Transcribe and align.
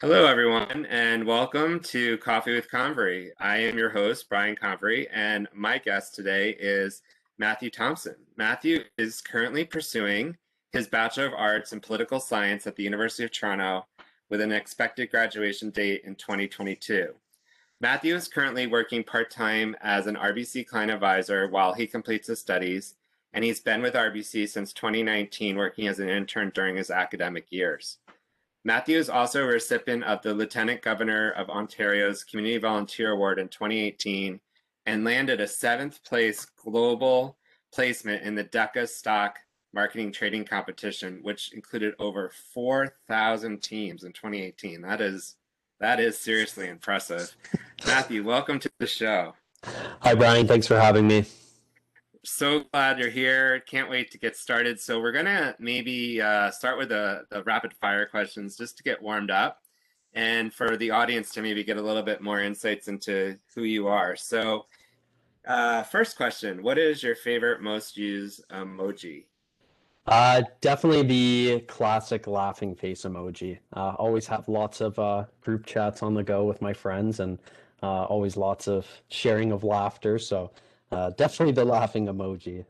Hello, 0.00 0.26
everyone, 0.26 0.86
and 0.86 1.26
welcome 1.26 1.80
to 1.80 2.18
Coffee 2.18 2.54
with 2.54 2.70
Convery. 2.70 3.32
I 3.40 3.56
am 3.56 3.76
your 3.76 3.90
host, 3.90 4.28
Brian 4.28 4.54
Convery, 4.54 5.08
and 5.12 5.48
my 5.52 5.78
guest 5.78 6.14
today 6.14 6.50
is 6.50 7.02
Matthew 7.36 7.68
Thompson. 7.68 8.14
Matthew 8.36 8.84
is 8.96 9.20
currently 9.20 9.64
pursuing 9.64 10.36
his 10.70 10.86
Bachelor 10.86 11.26
of 11.26 11.34
Arts 11.34 11.72
in 11.72 11.80
Political 11.80 12.20
Science 12.20 12.64
at 12.68 12.76
the 12.76 12.84
University 12.84 13.24
of 13.24 13.32
Toronto 13.32 13.88
with 14.30 14.40
an 14.40 14.52
expected 14.52 15.10
graduation 15.10 15.70
date 15.70 16.02
in 16.04 16.14
2022. 16.14 17.08
Matthew 17.80 18.14
is 18.14 18.28
currently 18.28 18.68
working 18.68 19.02
part 19.02 19.32
time 19.32 19.74
as 19.80 20.06
an 20.06 20.14
RBC 20.14 20.68
client 20.68 20.92
advisor 20.92 21.48
while 21.48 21.74
he 21.74 21.88
completes 21.88 22.28
his 22.28 22.38
studies, 22.38 22.94
and 23.32 23.44
he's 23.44 23.58
been 23.58 23.82
with 23.82 23.94
RBC 23.94 24.48
since 24.48 24.72
2019, 24.72 25.56
working 25.56 25.88
as 25.88 25.98
an 25.98 26.08
intern 26.08 26.52
during 26.54 26.76
his 26.76 26.92
academic 26.92 27.46
years. 27.50 27.98
Matthew 28.68 28.98
is 28.98 29.08
also 29.08 29.44
a 29.44 29.46
recipient 29.46 30.04
of 30.04 30.20
the 30.20 30.34
Lieutenant 30.34 30.82
Governor 30.82 31.30
of 31.30 31.48
Ontario's 31.48 32.22
Community 32.22 32.58
Volunteer 32.58 33.12
Award 33.12 33.38
in 33.38 33.48
2018 33.48 34.38
and 34.84 35.04
landed 35.04 35.40
a 35.40 35.48
seventh 35.48 36.04
place 36.04 36.44
global 36.44 37.38
placement 37.72 38.24
in 38.24 38.34
the 38.34 38.44
DECA 38.44 38.86
stock 38.86 39.38
marketing 39.72 40.12
trading 40.12 40.44
competition, 40.44 41.20
which 41.22 41.54
included 41.54 41.94
over 41.98 42.30
4,000 42.52 43.62
teams 43.62 44.04
in 44.04 44.12
2018. 44.12 44.82
That 44.82 45.00
is 45.00 45.36
that 45.80 45.98
is 45.98 46.18
seriously 46.18 46.68
impressive. 46.68 47.34
Matthew, 47.86 48.22
welcome 48.22 48.58
to 48.58 48.70
the 48.78 48.86
show. 48.86 49.32
Hi, 50.02 50.14
Brian. 50.14 50.46
Thanks 50.46 50.66
for 50.66 50.78
having 50.78 51.08
me 51.08 51.24
so 52.24 52.64
glad 52.72 52.98
you're 52.98 53.10
here. 53.10 53.60
Can't 53.60 53.90
wait 53.90 54.10
to 54.12 54.18
get 54.18 54.36
started. 54.36 54.80
So 54.80 55.00
we're 55.00 55.12
gonna 55.12 55.54
maybe 55.58 56.20
uh, 56.20 56.50
start 56.50 56.78
with 56.78 56.90
the, 56.90 57.24
the 57.30 57.42
rapid 57.44 57.74
fire 57.74 58.06
questions 58.06 58.56
just 58.56 58.76
to 58.78 58.82
get 58.82 59.02
warmed 59.02 59.30
up, 59.30 59.62
and 60.14 60.52
for 60.52 60.76
the 60.76 60.90
audience 60.90 61.30
to 61.32 61.42
maybe 61.42 61.64
get 61.64 61.76
a 61.76 61.82
little 61.82 62.02
bit 62.02 62.20
more 62.20 62.40
insights 62.40 62.88
into 62.88 63.38
who 63.54 63.64
you 63.64 63.88
are. 63.88 64.16
So, 64.16 64.66
uh, 65.46 65.82
first 65.84 66.16
question: 66.16 66.62
What 66.62 66.78
is 66.78 67.02
your 67.02 67.14
favorite 67.14 67.62
most 67.62 67.96
used 67.96 68.42
emoji? 68.50 69.24
Uh, 70.06 70.42
definitely 70.62 71.02
the 71.02 71.60
classic 71.68 72.26
laughing 72.26 72.74
face 72.74 73.02
emoji. 73.02 73.58
Uh, 73.74 73.94
always 73.98 74.26
have 74.26 74.48
lots 74.48 74.80
of 74.80 74.98
uh, 74.98 75.24
group 75.42 75.66
chats 75.66 76.02
on 76.02 76.14
the 76.14 76.22
go 76.22 76.44
with 76.44 76.62
my 76.62 76.72
friends, 76.72 77.20
and 77.20 77.38
uh, 77.82 78.04
always 78.04 78.36
lots 78.36 78.68
of 78.68 78.86
sharing 79.08 79.52
of 79.52 79.64
laughter. 79.64 80.18
So 80.18 80.50
uh, 80.90 81.10
definitely 81.10 81.52
the 81.52 81.64
laughing 81.64 82.06
emoji. 82.06 82.64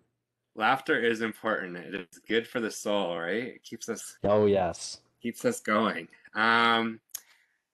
Laughter 0.54 1.00
is 1.00 1.20
important. 1.20 1.76
It 1.76 1.94
is 1.94 2.18
good 2.26 2.46
for 2.46 2.60
the 2.60 2.70
soul, 2.70 3.16
right? 3.18 3.44
It 3.44 3.62
keeps 3.62 3.88
us. 3.88 4.18
Oh 4.24 4.46
yes. 4.46 5.00
Keeps 5.22 5.44
us 5.44 5.60
going. 5.60 6.08
Um, 6.34 7.00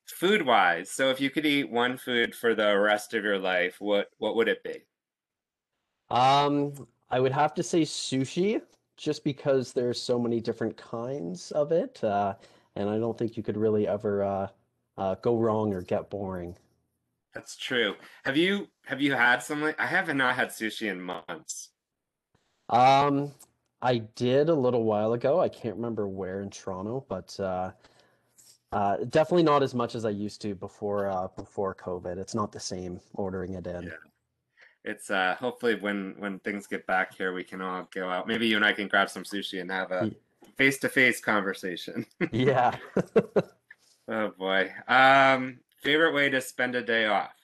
food 0.06 0.42
wise, 0.42 0.90
so 0.90 1.10
if 1.10 1.20
you 1.20 1.30
could 1.30 1.46
eat 1.46 1.70
one 1.70 1.96
food 1.96 2.34
for 2.34 2.54
the 2.54 2.78
rest 2.78 3.14
of 3.14 3.24
your 3.24 3.38
life, 3.38 3.76
what 3.80 4.10
what 4.18 4.36
would 4.36 4.48
it 4.48 4.62
be? 4.62 4.82
Um, 6.10 6.74
I 7.10 7.20
would 7.20 7.32
have 7.32 7.54
to 7.54 7.62
say 7.62 7.82
sushi, 7.82 8.60
just 8.96 9.24
because 9.24 9.72
there's 9.72 10.00
so 10.00 10.18
many 10.18 10.40
different 10.40 10.76
kinds 10.76 11.50
of 11.52 11.72
it, 11.72 12.02
uh, 12.04 12.34
and 12.76 12.88
I 12.88 12.98
don't 12.98 13.16
think 13.16 13.36
you 13.36 13.42
could 13.42 13.56
really 13.56 13.88
ever 13.88 14.22
uh, 14.22 14.48
uh, 14.98 15.14
go 15.16 15.38
wrong 15.38 15.72
or 15.72 15.82
get 15.82 16.10
boring. 16.10 16.56
That's 17.34 17.56
true. 17.56 17.94
Have 18.24 18.36
you 18.36 18.68
have 18.86 19.00
you 19.00 19.14
had 19.14 19.42
some 19.42 19.74
I 19.78 19.86
have 19.86 20.14
not 20.14 20.36
had 20.36 20.48
sushi 20.48 20.90
in 20.90 21.00
months. 21.00 21.70
Um, 22.68 23.32
I 23.82 23.98
did 23.98 24.48
a 24.48 24.54
little 24.54 24.84
while 24.84 25.12
ago. 25.12 25.40
I 25.40 25.48
can't 25.48 25.76
remember 25.76 26.08
where 26.08 26.40
in 26.40 26.50
Toronto, 26.50 27.04
but 27.08 27.38
uh, 27.38 27.72
uh, 28.72 28.96
definitely 29.10 29.42
not 29.42 29.62
as 29.62 29.74
much 29.74 29.94
as 29.94 30.04
I 30.04 30.10
used 30.10 30.40
to 30.42 30.54
before 30.54 31.08
uh, 31.08 31.28
before 31.36 31.74
COVID. 31.74 32.18
It's 32.18 32.34
not 32.34 32.52
the 32.52 32.60
same 32.60 33.00
ordering 33.14 33.54
it 33.54 33.66
in. 33.66 33.84
Yeah. 33.84 33.90
It's 34.84 35.10
uh 35.10 35.34
hopefully 35.40 35.76
when 35.76 36.14
when 36.18 36.38
things 36.40 36.66
get 36.66 36.86
back 36.86 37.16
here 37.16 37.32
we 37.32 37.42
can 37.42 37.62
all 37.62 37.88
go 37.92 38.08
out. 38.08 38.28
Maybe 38.28 38.46
you 38.46 38.56
and 38.56 38.64
I 38.64 38.74
can 38.74 38.86
grab 38.86 39.08
some 39.08 39.24
sushi 39.24 39.60
and 39.60 39.70
have 39.70 39.90
a 39.90 40.12
face 40.56 40.78
to 40.80 40.88
face 40.88 41.20
conversation. 41.20 42.04
yeah. 42.32 42.76
oh 44.08 44.28
boy. 44.38 44.70
Um 44.86 45.60
Favorite 45.84 46.14
way 46.14 46.30
to 46.30 46.40
spend 46.40 46.74
a 46.74 46.82
day 46.82 47.04
off? 47.04 47.34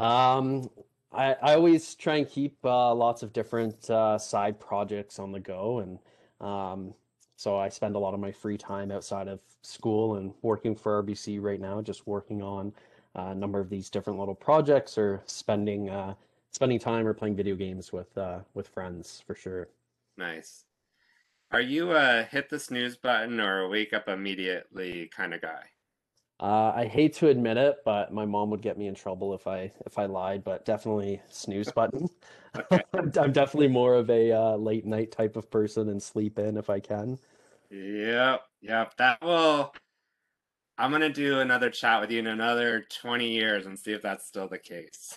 Um, 0.00 0.68
I, 1.12 1.34
I 1.34 1.54
always 1.54 1.94
try 1.94 2.16
and 2.16 2.28
keep 2.28 2.56
uh, 2.64 2.92
lots 2.92 3.22
of 3.22 3.32
different 3.32 3.88
uh, 3.88 4.18
side 4.18 4.58
projects 4.58 5.20
on 5.20 5.30
the 5.30 5.38
go. 5.38 5.78
And 5.78 5.98
um, 6.40 6.92
so 7.36 7.56
I 7.56 7.68
spend 7.68 7.94
a 7.94 8.00
lot 8.00 8.14
of 8.14 8.20
my 8.20 8.32
free 8.32 8.58
time 8.58 8.90
outside 8.90 9.28
of 9.28 9.38
school 9.62 10.16
and 10.16 10.34
working 10.42 10.74
for 10.74 11.02
RBC 11.02 11.40
right 11.40 11.60
now, 11.60 11.80
just 11.80 12.06
working 12.06 12.42
on 12.42 12.72
a 13.14 13.34
number 13.34 13.60
of 13.60 13.70
these 13.70 13.90
different 13.90 14.18
little 14.18 14.34
projects 14.34 14.98
or 14.98 15.22
spending 15.26 15.88
uh, 15.88 16.14
spending 16.50 16.78
time 16.78 17.06
or 17.06 17.14
playing 17.14 17.36
video 17.36 17.54
games 17.54 17.92
with 17.92 18.16
uh, 18.18 18.40
with 18.54 18.66
friends 18.68 19.22
for 19.26 19.34
sure. 19.34 19.68
Nice. 20.16 20.64
Are 21.50 21.60
you 21.60 21.92
a 21.92 22.22
hit 22.24 22.48
the 22.48 22.58
snooze 22.58 22.96
button 22.96 23.38
or 23.38 23.60
a 23.60 23.68
wake 23.68 23.92
up 23.92 24.08
immediately 24.08 25.08
kind 25.14 25.34
of 25.34 25.42
guy? 25.42 25.62
Uh, 26.42 26.72
I 26.74 26.86
hate 26.86 27.14
to 27.14 27.28
admit 27.28 27.56
it, 27.56 27.76
but 27.84 28.12
my 28.12 28.26
mom 28.26 28.50
would 28.50 28.62
get 28.62 28.76
me 28.76 28.88
in 28.88 28.96
trouble 28.96 29.32
if 29.32 29.46
I 29.46 29.70
if 29.86 29.96
I 29.96 30.06
lied. 30.06 30.42
But 30.42 30.64
definitely 30.64 31.22
snooze 31.28 31.70
button. 31.76 32.08
I'm 32.92 33.30
definitely 33.30 33.68
more 33.68 33.94
of 33.94 34.10
a 34.10 34.32
uh, 34.32 34.56
late 34.56 34.84
night 34.84 35.12
type 35.12 35.36
of 35.36 35.48
person 35.52 35.88
and 35.88 36.02
sleep 36.02 36.40
in 36.40 36.56
if 36.56 36.68
I 36.68 36.80
can. 36.80 37.20
Yep, 37.70 38.42
yep. 38.60 38.96
That 38.96 39.22
will. 39.22 39.72
I'm 40.78 40.90
gonna 40.90 41.12
do 41.12 41.38
another 41.38 41.70
chat 41.70 42.00
with 42.00 42.10
you 42.10 42.18
in 42.18 42.26
another 42.26 42.86
20 43.00 43.28
years 43.28 43.66
and 43.66 43.78
see 43.78 43.92
if 43.92 44.02
that's 44.02 44.26
still 44.26 44.48
the 44.48 44.58
case. 44.58 45.16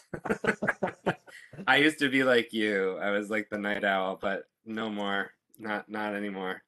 I 1.67 1.77
used 1.77 1.97
to 1.99 2.09
be 2.09 2.23
like 2.23 2.53
you. 2.53 2.99
I 3.01 3.09
was 3.09 3.31
like 3.31 3.49
the 3.49 3.57
night 3.57 3.83
owl, 3.83 4.19
but 4.21 4.43
no 4.63 4.91
more. 4.91 5.31
Not 5.57 5.89
not 5.89 6.13
anymore. 6.13 6.61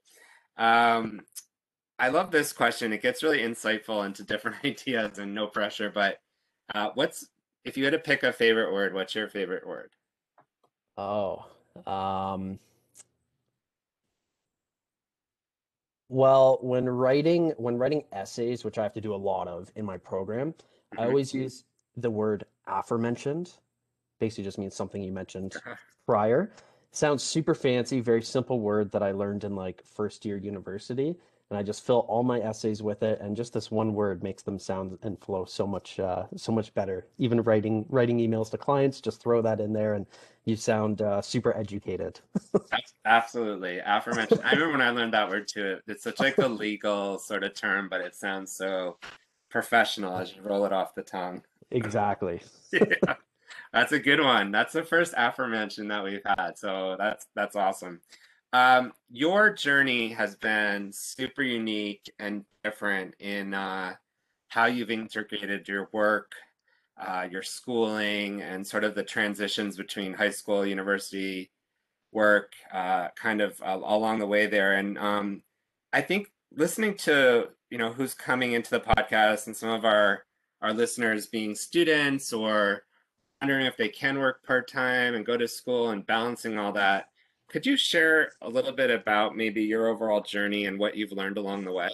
Um, 0.57 1.22
I 2.00 2.09
love 2.09 2.30
this 2.30 2.53
question. 2.53 2.94
It 2.94 3.02
gets 3.02 3.24
really 3.24 3.40
insightful 3.40 4.06
into 4.06 4.24
different 4.24 4.58
ideas 4.63 5.19
and 5.19 5.34
no 5.34 5.47
pressure. 5.47 5.91
But 5.94 6.19
uh, 6.74 6.91
what's 6.94 7.28
if 7.66 7.78
you 7.78 7.84
had 7.84 7.94
to 7.94 8.00
pick 8.00 8.24
a 8.24 8.31
favorite 8.31 8.72
word? 8.72 8.94
What's 8.94 9.16
your 9.16 9.28
favorite 9.28 9.66
word? 9.66 9.90
Oh, 10.97 11.46
um, 11.86 12.59
well, 16.09 16.59
when 16.62 16.88
writing 16.88 17.53
when 17.57 17.78
writing 17.78 18.03
essays, 18.12 18.63
which 18.63 18.78
I 18.78 18.84
have 18.84 18.94
to 18.94 19.02
do 19.02 19.13
a 19.13 19.16
lot 19.16 19.47
of 19.47 19.72
in 19.75 19.86
my 19.86 19.97
program, 19.97 20.53
I 20.94 21.02
mm-hmm. 21.02 21.09
always 21.09 21.34
use 21.34 21.66
the 21.96 22.09
word 22.09 22.46
aforementioned. 22.68 23.52
Basically, 24.19 24.44
just 24.44 24.57
means 24.57 24.75
something 24.75 25.03
you 25.03 25.12
mentioned 25.12 25.56
prior. 26.06 26.52
Sounds 26.91 27.22
super 27.22 27.53
fancy, 27.53 28.00
very 28.00 28.24
simple 28.24 28.59
word 28.59 28.91
that 28.91 29.03
I 29.03 29.12
learned 29.12 29.44
in 29.44 29.56
like 29.56 29.84
first 29.86 30.25
year 30.25 30.38
university 30.38 31.16
and 31.50 31.58
I 31.58 31.63
just 31.63 31.85
fill 31.85 32.00
all 32.09 32.24
my 32.24 32.40
essays 32.40 32.84
with 32.84 33.03
it, 33.03 33.19
and 33.22 33.35
just 33.35 33.53
this 33.53 33.72
one 33.72 33.94
word 33.94 34.22
makes 34.24 34.44
them 34.44 34.59
sound 34.59 34.97
and 35.02 35.19
flow 35.19 35.46
so 35.46 35.66
much 35.66 36.00
uh, 36.00 36.24
so 36.35 36.52
much 36.52 36.74
better. 36.74 37.08
Even 37.18 37.41
writing 37.41 37.85
writing 37.90 38.18
emails 38.19 38.52
to 38.52 38.58
clients, 38.58 39.00
just 39.00 39.22
throw 39.22 39.41
that 39.41 39.62
in 39.62 39.72
there, 39.74 39.94
and 39.94 40.06
you 40.46 40.56
sound 40.56 41.02
uh, 41.02 41.22
super 41.22 41.56
educated. 41.56 42.19
Absolutely, 43.06 43.80
aforementioned. 43.86 44.41
I 44.44 44.52
remember 44.52 44.74
when 44.74 44.81
I 44.81 44.90
learned 44.90 45.13
that 45.13 45.30
word 45.30 45.47
too. 45.47 45.80
It's 45.88 46.03
such 46.03 46.19
like 46.19 46.36
the 46.36 46.50
legal 46.50 47.18
sort 47.19 47.44
of 47.44 47.53
term, 47.53 47.88
but 47.90 48.02
it 48.02 48.16
sounds 48.16 48.52
so 48.52 48.97
professional 49.50 50.18
as 50.18 50.36
you 50.36 50.41
roll 50.41 50.66
it 50.66 50.74
off 50.74 50.96
the 50.96 51.03
tongue. 51.03 51.41
Exactly. 51.72 52.41
yeah. 52.72 53.16
That's 53.74 53.91
a 53.91 54.00
good 54.00 54.22
one. 54.22 54.52
That's 54.52 54.74
the 54.74 54.84
first 54.84 55.13
aforementioned 55.18 55.91
that 55.91 56.03
we've 56.03 56.22
had. 56.25 56.57
So 56.57 56.96
that's 56.97 57.28
that's 57.36 57.56
awesome. 57.56 58.02
Um, 58.53 58.94
your 59.09 59.52
journey 59.52 60.09
has 60.09 60.35
been 60.35 60.91
super 60.94 61.44
unique 61.44 62.09
and 62.19 62.46
different 62.63 63.16
in 63.19 63.54
uh, 63.54 63.95
how 64.48 64.66
you've 64.66 64.92
integrated 64.92 65.68
your 65.68 65.89
work, 65.92 66.31
uh, 67.00 67.27
your 67.30 67.44
schooling, 67.44 68.42
and 68.42 68.66
sort 68.66 68.83
of 68.83 68.95
the 68.95 69.04
transitions 69.04 69.75
between 69.75 70.13
high 70.13 70.30
school, 70.30 70.66
university 70.66 71.51
work, 72.13 72.54
uh, 72.74 73.10
kind 73.16 73.42
of 73.42 73.62
along 73.63 74.19
the 74.19 74.25
way 74.25 74.48
there. 74.48 74.75
And 74.75 74.98
um, 74.98 75.44
I 75.92 76.01
think 76.01 76.31
listening 76.56 76.95
to 76.95 77.50
you 77.69 77.77
know 77.77 77.92
who's 77.92 78.13
coming 78.13 78.54
into 78.54 78.72
the 78.72 78.80
podcast 78.80 79.48
and 79.48 79.56
some 79.56 79.69
of 79.69 79.86
our 79.86 80.24
our 80.62 80.74
listeners 80.74 81.27
being 81.27 81.54
students 81.54 82.33
or 82.33 82.83
wondering 83.42 83.66
if 83.66 83.77
they 83.77 83.89
can 83.89 84.18
work 84.18 84.44
part 84.44 84.72
time 84.72 85.13
and 85.16 85.25
go 85.25 85.38
to 85.38 85.48
school 85.48 85.89
and 85.92 86.06
balancing 86.06 86.57
all 86.57 86.72
that 86.72 87.10
could 87.48 87.66
you 87.66 87.78
share 87.78 88.34
a 88.42 88.50
little 88.50 88.72
bit 88.72 88.92
about 88.92 89.36
maybe 89.36 89.64
your 89.64 89.88
overall 89.88 90.22
journey 90.22 90.66
and 90.66 90.78
what 90.78 90.96
you've 90.96 91.12
learned 91.12 91.38
along 91.38 91.64
the 91.64 91.72
way? 91.72 91.90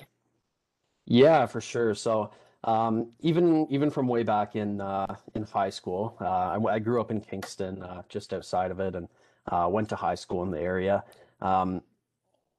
Yeah, 1.06 1.46
for 1.46 1.62
sure. 1.62 1.94
So 1.96 2.32
um, 2.64 3.12
even 3.20 3.68
even 3.70 3.90
from 3.90 4.08
way 4.08 4.24
back 4.24 4.56
in 4.56 4.82
uh, 4.82 5.16
in 5.36 5.44
high 5.44 5.70
school, 5.70 6.16
uh, 6.22 6.58
I, 6.58 6.76
I, 6.76 6.80
grew 6.80 7.02
up 7.02 7.12
in 7.12 7.20
Kingston, 7.20 7.84
uh, 7.84 8.04
just 8.08 8.34
outside 8.34 8.72
of 8.72 8.80
it, 8.80 8.96
and 8.96 9.08
uh, 9.52 9.68
went 9.70 9.90
to 9.90 9.96
high 9.96 10.16
school 10.16 10.44
in 10.44 10.52
the 10.52 10.62
area. 10.62 11.04
Um, 11.42 11.82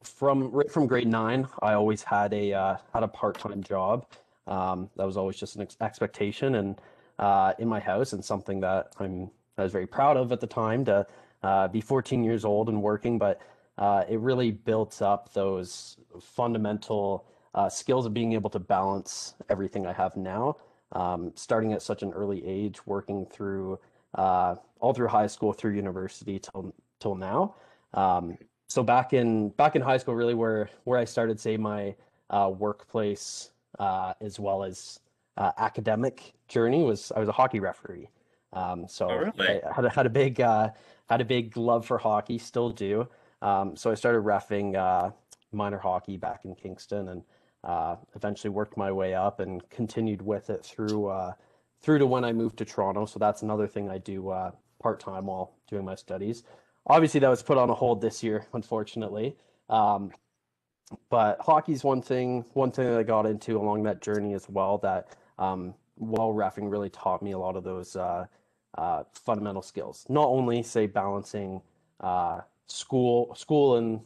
from 0.03 0.51
right 0.51 0.71
from 0.71 0.87
grade 0.87 1.09
nine, 1.09 1.49
I 1.63 1.73
always 1.73 2.03
had 2.03 2.35
a 2.35 2.53
uh, 2.53 2.77
had 2.93 3.03
a 3.03 3.09
part 3.09 3.39
time 3.39 3.63
job. 3.63 4.07
Um, 4.47 4.91
that 4.97 5.07
was 5.07 5.17
always 5.17 5.37
just 5.37 5.57
an 5.57 5.63
ex- 5.63 5.79
expectation 5.81 6.57
and 6.57 6.79
uh, 7.19 7.55
in 7.59 7.67
my 7.67 7.81
house 7.81 8.13
and 8.13 8.23
something 8.23 8.61
that 8.61 8.93
I'm 9.01 9.31
I 9.57 9.63
was 9.63 9.73
very 9.73 9.87
proud 9.87 10.19
of 10.19 10.33
at 10.33 10.41
the 10.41 10.47
time 10.47 10.85
to 10.85 11.07
uh, 11.45 11.69
be 11.69 11.81
14 11.81 12.25
years 12.25 12.45
old 12.45 12.69
and 12.69 12.83
working, 12.83 13.19
but 13.19 13.41
uh, 13.77 14.05
it 14.09 14.19
really 14.19 14.51
built 14.51 15.03
up 15.03 15.33
those 15.35 15.99
fundamental 16.21 17.27
uh, 17.55 17.69
skills 17.69 18.07
of 18.07 18.15
being 18.15 18.33
able 18.33 18.51
to 18.51 18.59
balance 18.59 19.35
everything 19.51 19.87
I 19.87 19.93
have 19.93 20.17
now. 20.17 20.57
Um, 20.93 21.33
starting 21.35 21.73
at 21.73 21.83
such 21.83 22.03
an 22.03 22.13
early 22.13 22.45
age, 22.47 22.87
working 22.87 23.27
through 23.27 23.79
uh, 24.15 24.55
all 24.81 24.95
through 24.95 25.09
high 25.09 25.27
school, 25.27 25.53
through 25.53 25.73
university 25.73 26.39
till 26.39 26.73
till 27.01 27.15
now. 27.15 27.57
Um, 27.93 28.39
so 28.69 28.83
back 28.83 29.13
in 29.13 29.51
back 29.51 29.77
in 29.77 29.83
high 29.83 29.99
school, 29.99 30.15
really 30.15 30.35
where 30.35 30.71
where 30.85 30.99
I 30.99 31.05
started, 31.05 31.39
say 31.39 31.57
my 31.57 31.95
uh, 32.31 32.51
workplace 32.57 33.51
uh, 33.79 34.15
as 34.21 34.39
well 34.39 34.63
as 34.63 35.01
uh, 35.37 35.51
academic 35.59 36.33
journey 36.49 36.85
was 36.85 37.13
I 37.15 37.19
was 37.19 37.29
a 37.29 37.33
hockey 37.33 37.61
referee. 37.61 38.09
Um, 38.53 38.87
so 38.89 39.11
Oh, 39.11 39.17
really? 39.17 39.63
I 39.65 39.75
had 39.75 39.85
a, 39.85 39.91
had 39.91 40.07
a 40.07 40.11
big 40.11 40.41
uh, 40.41 40.71
had 41.09 41.21
a 41.21 41.25
big 41.25 41.57
love 41.57 41.87
for 41.87 41.99
hockey, 41.99 42.39
still 42.39 42.71
do. 42.71 43.09
Um, 43.43 43.77
so 43.77 43.91
I 43.91 43.95
started 43.95 44.23
refing 44.23 44.77
uh, 44.77 45.11
minor 45.53 45.79
hockey 45.79 46.17
back 46.17 46.45
in 46.45 46.55
Kingston, 46.55 47.09
and 47.09 47.23
uh, 47.63 47.97
eventually 48.15 48.51
worked 48.51 48.77
my 48.77 48.91
way 48.91 49.15
up 49.15 49.41
and 49.41 49.69
continued 49.71 50.23
with 50.23 50.51
it 50.51 50.65
through 50.65 51.09
uh, 51.09 51.33
through 51.83 51.99
to 51.99 52.07
when 52.07 52.25
I 52.25 52.33
moved 52.33 52.59
to 52.59 52.65
Toronto. 52.65 53.05
So 53.05 53.19
that's 53.19 53.43
another 53.43 53.67
thing 53.67 53.91
I 53.91 53.99
do 53.99 54.31
uh, 54.31 54.53
part 54.81 55.01
time 55.01 55.27
while 55.27 55.55
doing 55.69 55.85
my 55.85 55.95
studies. 55.95 56.43
Obviously, 56.87 57.21
that 57.21 57.29
was 57.29 57.43
put 57.43 57.59
on 57.59 57.71
a 57.71 57.75
hold 57.75 58.01
this 58.01 58.23
year, 58.23 58.47
unfortunately. 58.53 59.37
Um, 59.69 60.11
but 61.11 61.39
hockey's 61.41 61.83
one 61.83 62.03
thing 62.03 62.45
one 62.53 62.71
thing 62.71 62.87
that 62.87 62.99
I 62.99 63.03
got 63.03 63.27
into 63.27 63.57
along 63.59 63.83
that 63.85 64.03
journey 64.03 64.35
as 64.35 64.49
well 64.49 64.79
that 64.79 65.17
um, 65.39 65.75
while 65.97 66.33
refing 66.33 66.71
really 66.71 66.91
taught 66.91 67.23
me 67.23 67.33
a 67.33 67.39
lot 67.39 67.57
of 67.57 67.65
those 67.65 67.97
uh, 68.77 69.05
fundamental 69.13 69.63
skills. 69.63 70.05
Not 70.09 70.27
only 70.27 70.63
say 70.63 70.87
balancing 70.87 71.61
uh, 72.01 72.41
school 72.67 73.35
school 73.35 73.77
and 73.77 74.01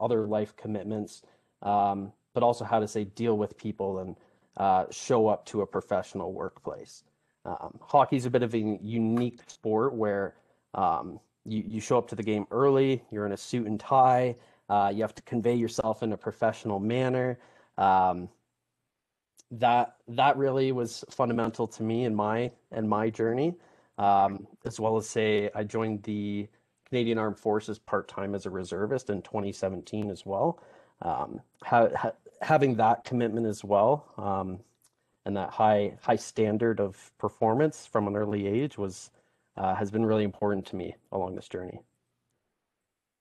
other 0.00 0.26
life 0.26 0.56
commitments, 0.56 1.22
um, 1.62 2.12
but 2.32 2.42
also 2.42 2.64
how 2.64 2.78
to 2.78 2.88
say 2.88 3.04
deal 3.04 3.36
with 3.36 3.56
people 3.56 3.98
and 4.00 4.16
uh, 4.56 4.84
show 4.90 5.28
up 5.28 5.44
to 5.46 5.62
a 5.62 5.66
professional 5.66 6.32
workplace. 6.32 7.04
Um, 7.44 7.78
is 8.10 8.24
a 8.24 8.30
bit 8.30 8.42
of 8.42 8.54
a 8.54 8.58
unique 8.58 9.40
sport 9.48 9.94
where 9.94 10.34
um, 10.72 11.20
you, 11.44 11.62
you 11.66 11.80
show 11.80 11.98
up 11.98 12.08
to 12.08 12.14
the 12.14 12.22
game 12.22 12.46
early, 12.50 13.02
you're 13.10 13.26
in 13.26 13.32
a 13.32 13.36
suit 13.36 13.66
and 13.66 13.78
tie, 13.78 14.34
uh, 14.70 14.90
you 14.94 15.02
have 15.02 15.14
to 15.14 15.22
convey 15.22 15.54
yourself 15.54 16.02
in 16.02 16.12
a 16.12 16.16
professional 16.16 16.80
manner. 16.80 17.38
Um, 17.76 18.28
that 19.50 19.96
that 20.08 20.36
really 20.36 20.72
was 20.72 21.04
fundamental 21.10 21.66
to 21.68 21.82
me 21.82 22.04
in 22.04 22.14
my 22.14 22.50
and 22.72 22.88
my 22.88 23.10
journey, 23.10 23.54
um, 23.98 24.46
as 24.64 24.80
well 24.80 24.96
as 24.96 25.08
say 25.08 25.50
I 25.54 25.64
joined 25.64 26.02
the 26.02 26.48
Canadian 26.88 27.18
Armed 27.18 27.38
Forces 27.38 27.78
part 27.78 28.08
time 28.08 28.34
as 28.34 28.46
a 28.46 28.50
reservist 28.50 29.10
in 29.10 29.22
2017 29.22 30.10
as 30.10 30.24
well. 30.24 30.60
Um, 31.02 31.40
ha- 31.62 31.88
ha- 31.96 32.12
having 32.40 32.76
that 32.76 33.04
commitment 33.04 33.46
as 33.46 33.64
well, 33.64 34.12
um, 34.16 34.60
and 35.24 35.36
that 35.36 35.50
high 35.50 35.96
high 36.02 36.16
standard 36.16 36.80
of 36.80 37.12
performance 37.18 37.86
from 37.86 38.06
an 38.06 38.16
early 38.16 38.46
age 38.46 38.78
was 38.78 39.10
uh, 39.56 39.74
has 39.74 39.90
been 39.90 40.04
really 40.04 40.24
important 40.24 40.66
to 40.66 40.76
me 40.76 40.94
along 41.12 41.34
this 41.34 41.48
journey. 41.48 41.80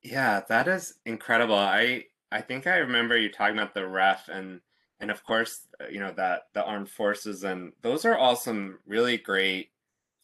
Yeah, 0.02 0.42
that 0.50 0.68
is 0.68 0.96
incredible. 1.06 1.56
I 1.56 2.06
I 2.31 2.42
think 2.42 2.68
I 2.68 2.78
remember 2.78 3.18
you 3.18 3.31
talking 3.31 3.58
about 3.58 3.74
the 3.74 3.88
ref 3.88 4.28
and 4.28 4.62
and 5.00 5.12
of 5.12 5.24
course, 5.24 5.68
uh, 5.81 5.88
you 5.88 6.00
know 6.00 6.14
that 6.14 6.44
the 6.54 6.64
armed 6.64 6.90
forces 6.90 7.44
and 7.44 7.74
those 7.81 8.06
are 8.06 8.18
all 8.18 8.36
some 8.36 8.80
really 8.86 9.18
great 9.18 9.70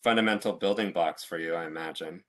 fundamental 0.03 0.53
building 0.53 0.91
blocks 0.91 1.23
for 1.23 1.37
you, 1.37 1.53
I 1.53 1.65
imagine. 1.65 2.23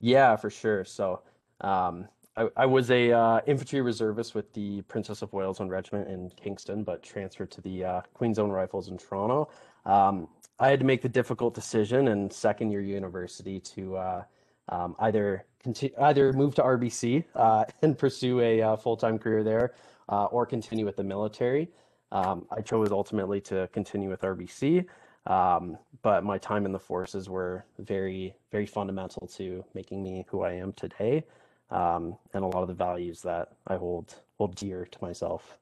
Yeah, 0.00 0.36
for 0.36 0.50
sure. 0.50 0.84
So, 0.84 1.22
um, 1.60 2.08
I, 2.38 2.48
I 2.56 2.66
was 2.66 2.90
a 2.90 3.10
uh, 3.10 3.40
infantry 3.46 3.80
reservist 3.80 4.34
with 4.34 4.52
the 4.52 4.82
Princess 4.82 5.22
of 5.22 5.32
Wales 5.32 5.60
Own 5.60 5.68
Regiment 5.68 6.08
in 6.08 6.30
Kingston, 6.30 6.84
but 6.84 7.02
transferred 7.02 7.50
to 7.50 7.60
the 7.60 7.84
uh, 7.84 8.00
Queen's 8.14 8.38
Own 8.38 8.50
Rifles 8.50 8.88
in 8.88 8.96
Toronto. 8.96 9.50
Um, 9.84 10.28
I 10.60 10.68
had 10.68 10.78
to 10.80 10.86
make 10.86 11.02
the 11.02 11.08
difficult 11.08 11.54
decision 11.54 12.08
in 12.08 12.30
second 12.30 12.70
year 12.70 12.80
university 12.80 13.58
to 13.60 13.96
uh, 13.96 14.22
um, 14.68 14.94
either 15.00 15.44
continue, 15.62 15.94
either 16.00 16.32
move 16.32 16.54
to 16.56 16.62
RBC 16.62 17.24
uh, 17.34 17.64
and 17.82 17.98
pursue 17.98 18.40
a 18.40 18.62
uh, 18.62 18.76
full-time 18.76 19.18
career 19.18 19.42
there, 19.42 19.74
uh, 20.08 20.26
or 20.26 20.46
continue 20.46 20.84
with 20.84 20.96
the 20.96 21.04
military. 21.04 21.68
Um, 22.12 22.46
I 22.50 22.60
chose 22.60 22.90
ultimately 22.90 23.40
to 23.42 23.68
continue 23.72 24.08
with 24.08 24.22
RBC. 24.22 24.86
Um, 25.28 25.76
but 26.02 26.24
my 26.24 26.38
time 26.38 26.64
in 26.64 26.72
the 26.72 26.78
forces 26.78 27.28
were 27.28 27.64
very, 27.78 28.34
very 28.50 28.66
fundamental 28.66 29.26
to 29.36 29.64
making 29.74 30.02
me 30.02 30.24
who 30.28 30.42
I 30.42 30.54
am 30.54 30.72
today, 30.72 31.24
um, 31.70 32.16
and 32.32 32.42
a 32.42 32.46
lot 32.46 32.62
of 32.62 32.68
the 32.68 32.74
values 32.74 33.20
that 33.22 33.52
I 33.66 33.76
hold 33.76 34.14
hold 34.38 34.56
dear 34.56 34.86
to 34.86 34.98
myself. 35.02 35.58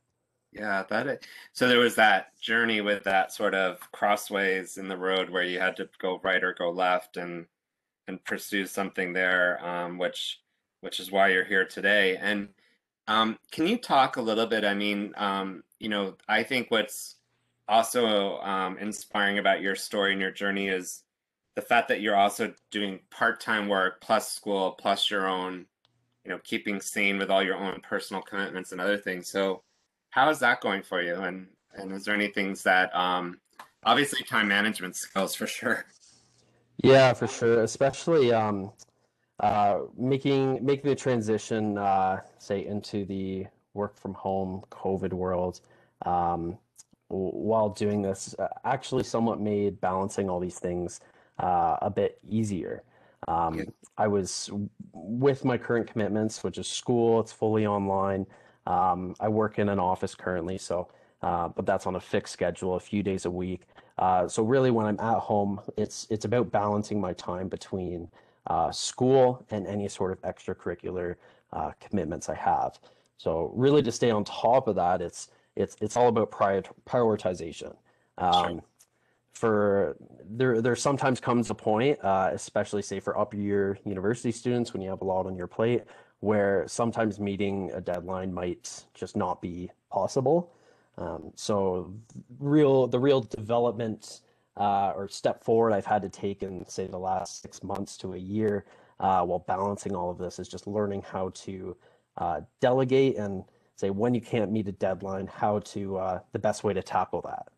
Yeah, 0.52 0.84
that 0.88 1.06
is, 1.06 1.18
so 1.52 1.68
there 1.68 1.80
was 1.80 1.96
that 1.96 2.38
journey 2.40 2.80
with 2.80 3.02
that 3.04 3.32
sort 3.32 3.54
of 3.54 3.80
crossways 3.92 4.78
in 4.78 4.88
the 4.88 4.96
road 4.96 5.30
where 5.30 5.42
you 5.42 5.58
had 5.58 5.76
to 5.76 5.88
go 5.98 6.20
right 6.22 6.42
or 6.42 6.54
go 6.54 6.70
left 6.70 7.16
and 7.16 7.46
and 8.06 8.24
pursue 8.24 8.66
something 8.66 9.12
there, 9.12 9.64
um, 9.66 9.98
which 9.98 10.40
which 10.80 11.00
is 11.00 11.10
why 11.10 11.28
you're 11.28 11.44
here 11.44 11.64
today. 11.64 12.16
And 12.16 12.50
um, 13.08 13.38
can 13.50 13.66
you 13.66 13.78
talk 13.78 14.16
a 14.16 14.22
little 14.22 14.46
bit? 14.46 14.64
I 14.64 14.74
mean, 14.74 15.12
um, 15.16 15.64
you 15.80 15.88
know, 15.88 16.14
I 16.28 16.44
think 16.44 16.70
what's 16.70 17.16
also 17.68 18.38
um, 18.40 18.78
inspiring 18.78 19.38
about 19.38 19.60
your 19.60 19.74
story 19.74 20.12
and 20.12 20.20
your 20.20 20.30
journey 20.30 20.68
is 20.68 21.02
the 21.54 21.62
fact 21.62 21.88
that 21.88 22.00
you're 22.00 22.16
also 22.16 22.52
doing 22.70 23.00
part-time 23.10 23.68
work 23.68 24.00
plus 24.00 24.30
school 24.32 24.72
plus 24.72 25.10
your 25.10 25.26
own, 25.26 25.66
you 26.24 26.30
know, 26.30 26.38
keeping 26.44 26.80
sane 26.80 27.18
with 27.18 27.30
all 27.30 27.42
your 27.42 27.56
own 27.56 27.80
personal 27.80 28.22
commitments 28.22 28.72
and 28.72 28.80
other 28.80 28.98
things. 28.98 29.28
So 29.28 29.62
how 30.10 30.28
is 30.30 30.38
that 30.40 30.60
going 30.60 30.82
for 30.82 31.02
you? 31.02 31.14
And 31.14 31.48
and 31.74 31.92
is 31.92 32.04
there 32.04 32.14
any 32.14 32.28
things 32.28 32.62
that 32.62 32.94
um, 32.94 33.38
obviously 33.84 34.22
time 34.24 34.48
management 34.48 34.96
skills 34.96 35.34
for 35.34 35.46
sure? 35.46 35.84
Yeah, 36.82 37.12
for 37.12 37.26
sure. 37.26 37.62
Especially 37.62 38.32
um, 38.32 38.72
uh, 39.40 39.80
making 39.96 40.64
making 40.64 40.88
the 40.88 40.96
transition, 40.96 41.78
uh, 41.78 42.20
say, 42.38 42.66
into 42.66 43.04
the 43.04 43.46
work 43.74 43.98
from 43.98 44.14
home 44.14 44.62
COVID 44.70 45.12
world. 45.12 45.60
Um, 46.04 46.58
while 47.08 47.68
doing 47.68 48.02
this, 48.02 48.34
uh, 48.38 48.48
actually, 48.64 49.04
somewhat 49.04 49.40
made 49.40 49.80
balancing 49.80 50.28
all 50.28 50.40
these 50.40 50.58
things 50.58 51.00
uh, 51.38 51.76
a 51.82 51.90
bit 51.90 52.18
easier. 52.28 52.82
Yeah. 53.28 53.46
Um, 53.46 53.66
I 53.98 54.06
was 54.08 54.50
with 54.92 55.44
my 55.44 55.58
current 55.58 55.90
commitments, 55.90 56.44
which 56.44 56.58
is 56.58 56.66
school. 56.66 57.20
It's 57.20 57.32
fully 57.32 57.66
online. 57.66 58.26
Um, 58.66 59.14
I 59.20 59.28
work 59.28 59.58
in 59.58 59.68
an 59.68 59.78
office 59.78 60.14
currently, 60.14 60.58
so 60.58 60.88
uh, 61.22 61.48
but 61.48 61.66
that's 61.66 61.86
on 61.86 61.96
a 61.96 62.00
fixed 62.00 62.32
schedule, 62.32 62.74
a 62.74 62.80
few 62.80 63.02
days 63.02 63.24
a 63.24 63.30
week. 63.30 63.62
Uh, 63.98 64.28
so 64.28 64.42
really, 64.42 64.70
when 64.70 64.86
I'm 64.86 65.00
at 65.00 65.18
home, 65.18 65.60
it's 65.76 66.06
it's 66.10 66.24
about 66.24 66.50
balancing 66.50 67.00
my 67.00 67.14
time 67.14 67.48
between 67.48 68.08
uh, 68.48 68.70
school 68.70 69.44
and 69.50 69.66
any 69.66 69.88
sort 69.88 70.12
of 70.12 70.20
extracurricular 70.22 71.16
uh, 71.52 71.70
commitments 71.80 72.28
I 72.28 72.34
have. 72.34 72.78
So 73.16 73.52
really, 73.54 73.82
to 73.82 73.92
stay 73.92 74.10
on 74.10 74.24
top 74.24 74.68
of 74.68 74.76
that, 74.76 75.00
it's 75.00 75.28
it's 75.56 75.76
it's 75.80 75.96
all 75.96 76.08
about 76.08 76.30
prior 76.30 76.62
prioritization. 76.86 77.74
Sure. 78.18 78.48
Um, 78.48 78.62
for 79.32 79.96
there 80.24 80.62
there 80.62 80.76
sometimes 80.76 81.20
comes 81.20 81.50
a 81.50 81.54
point, 81.54 81.98
uh, 82.02 82.30
especially 82.32 82.82
say 82.82 83.00
for 83.00 83.18
up 83.18 83.34
year 83.34 83.78
university 83.84 84.32
students, 84.32 84.72
when 84.72 84.80
you 84.82 84.88
have 84.88 85.02
a 85.02 85.04
lot 85.04 85.26
on 85.26 85.36
your 85.36 85.46
plate, 85.46 85.82
where 86.20 86.64
sometimes 86.66 87.20
meeting 87.20 87.70
a 87.74 87.80
deadline 87.80 88.32
might 88.32 88.84
just 88.94 89.16
not 89.16 89.42
be 89.42 89.70
possible. 89.90 90.52
Um, 90.98 91.32
so 91.34 91.92
real 92.38 92.86
the 92.86 92.98
real 92.98 93.20
development 93.20 94.20
uh, 94.56 94.92
or 94.96 95.08
step 95.08 95.44
forward 95.44 95.72
I've 95.72 95.84
had 95.84 96.00
to 96.02 96.08
take 96.08 96.42
in 96.42 96.66
say 96.66 96.86
the 96.86 96.98
last 96.98 97.42
six 97.42 97.62
months 97.62 97.98
to 97.98 98.14
a 98.14 98.18
year 98.18 98.64
uh, 99.00 99.22
while 99.22 99.40
balancing 99.40 99.94
all 99.94 100.10
of 100.10 100.16
this 100.16 100.38
is 100.38 100.48
just 100.48 100.66
learning 100.66 101.02
how 101.02 101.30
to 101.34 101.76
uh, 102.16 102.40
delegate 102.60 103.16
and 103.16 103.44
say 103.76 103.90
when 103.90 104.14
you 104.14 104.20
can't 104.20 104.50
meet 104.50 104.68
a 104.68 104.72
deadline, 104.72 105.26
how 105.26 105.60
to 105.60 105.98
uh, 105.98 106.20
the 106.32 106.38
best 106.38 106.64
way 106.64 106.72
to 106.72 106.82
tackle 106.82 107.22
that. 107.22 107.48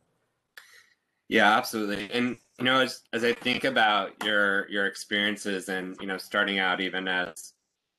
Yeah, 1.29 1.57
absolutely. 1.57 2.11
And 2.13 2.37
you 2.59 2.65
know, 2.65 2.81
as 2.81 3.03
as 3.13 3.25
I 3.25 3.33
think 3.33 3.65
about 3.65 4.13
your 4.25 4.69
your 4.71 4.87
experiences 4.87 5.69
and 5.69 5.97
you 6.01 6.07
know, 6.07 6.19
starting 6.19 6.59
out 6.59 6.81
even 6.81 7.07
as 7.07 7.53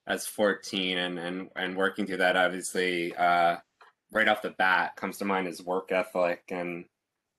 as 0.08 0.26
14 0.26 0.98
and 0.98 1.20
and 1.20 1.50
and 1.56 1.78
working 1.78 2.06
through 2.06 2.18
that, 2.18 2.36
obviously, 2.36 3.16
uh, 3.16 3.58
right 4.12 4.28
off 4.28 4.42
the 4.42 4.50
bat 4.52 4.96
comes 4.96 5.18
to 5.18 5.26
mind 5.26 5.48
is 5.48 5.64
work 5.64 5.92
ethic 5.92 6.44
and 6.50 6.86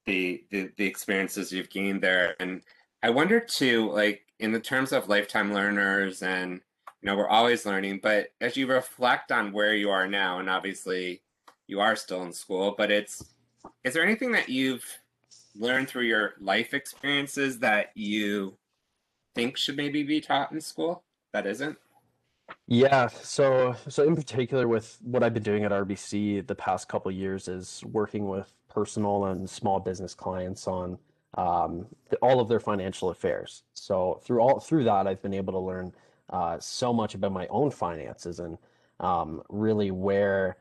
the 0.07 0.45
the 0.51 0.71
the 0.77 0.87
experiences 0.87 1.53
you've 1.53 1.71
gained 1.71 2.03
there. 2.03 2.37
And 2.41 2.63
I 3.03 3.11
wonder 3.11 3.41
too, 3.41 3.91
like 3.91 4.23
in 4.39 4.53
the 4.53 4.61
terms 4.61 4.93
of 4.93 5.09
lifetime 5.09 5.53
learners 5.53 6.23
and 6.23 6.61
you 7.03 7.07
know, 7.07 7.17
we're 7.17 7.29
always 7.29 7.65
learning, 7.65 8.01
but 8.03 8.29
as 8.41 8.57
you 8.57 8.67
reflect 8.67 9.33
on 9.33 9.53
where 9.53 9.75
you 9.75 9.91
are 9.91 10.07
now, 10.07 10.39
and 10.39 10.51
obviously 10.51 11.23
you 11.67 11.81
are 11.81 11.97
still 11.97 12.23
in 12.23 12.33
school, 12.33 12.75
but 12.77 12.91
it's 12.91 13.25
is 13.85 13.95
there 13.95 14.05
anything 14.05 14.33
that 14.33 14.49
you've 14.49 14.85
learned 15.55 15.89
through 15.89 16.05
your 16.05 16.35
life 16.41 16.75
experiences 16.75 17.59
that 17.59 17.91
you 17.95 18.57
think 19.35 19.57
should 19.57 19.77
maybe 19.77 20.03
be 20.03 20.21
taught 20.21 20.53
in 20.53 20.61
school 20.61 21.03
that 21.33 21.47
isn't? 21.47 21.79
Yeah, 22.67 23.07
so 23.07 23.75
so 23.89 24.05
in 24.05 24.15
particular 24.15 24.69
with 24.69 24.99
what 25.03 25.23
I've 25.23 25.35
been 25.35 25.43
doing 25.43 25.65
at 25.65 25.71
RBC 25.71 26.47
the 26.47 26.55
past 26.55 26.89
couple 26.89 27.11
years 27.11 27.49
is 27.49 27.83
working 27.87 28.29
with 28.29 28.53
personal 28.69 29.27
and 29.27 29.49
small 29.49 29.81
business 29.81 30.15
clients 30.15 30.67
on 30.69 30.99
um, 31.39 31.87
the, 32.11 32.17
all 32.17 32.41
of 32.41 32.49
their 32.49 32.61
financial 32.61 33.11
affairs. 33.11 33.63
So 33.75 34.21
through 34.25 34.41
all 34.41 34.61
through 34.61 34.85
that, 34.85 35.07
I've 35.07 35.23
been 35.23 35.35
able 35.35 35.53
to 35.55 35.59
learn 35.59 35.93
uh, 36.31 36.59
so 36.59 36.93
much 36.93 37.15
about 37.15 37.33
my 37.33 37.47
own 37.49 37.71
finances 37.71 38.41
and 38.41 38.57
um, 39.01 39.43
really 39.49 39.91
where 39.91 40.57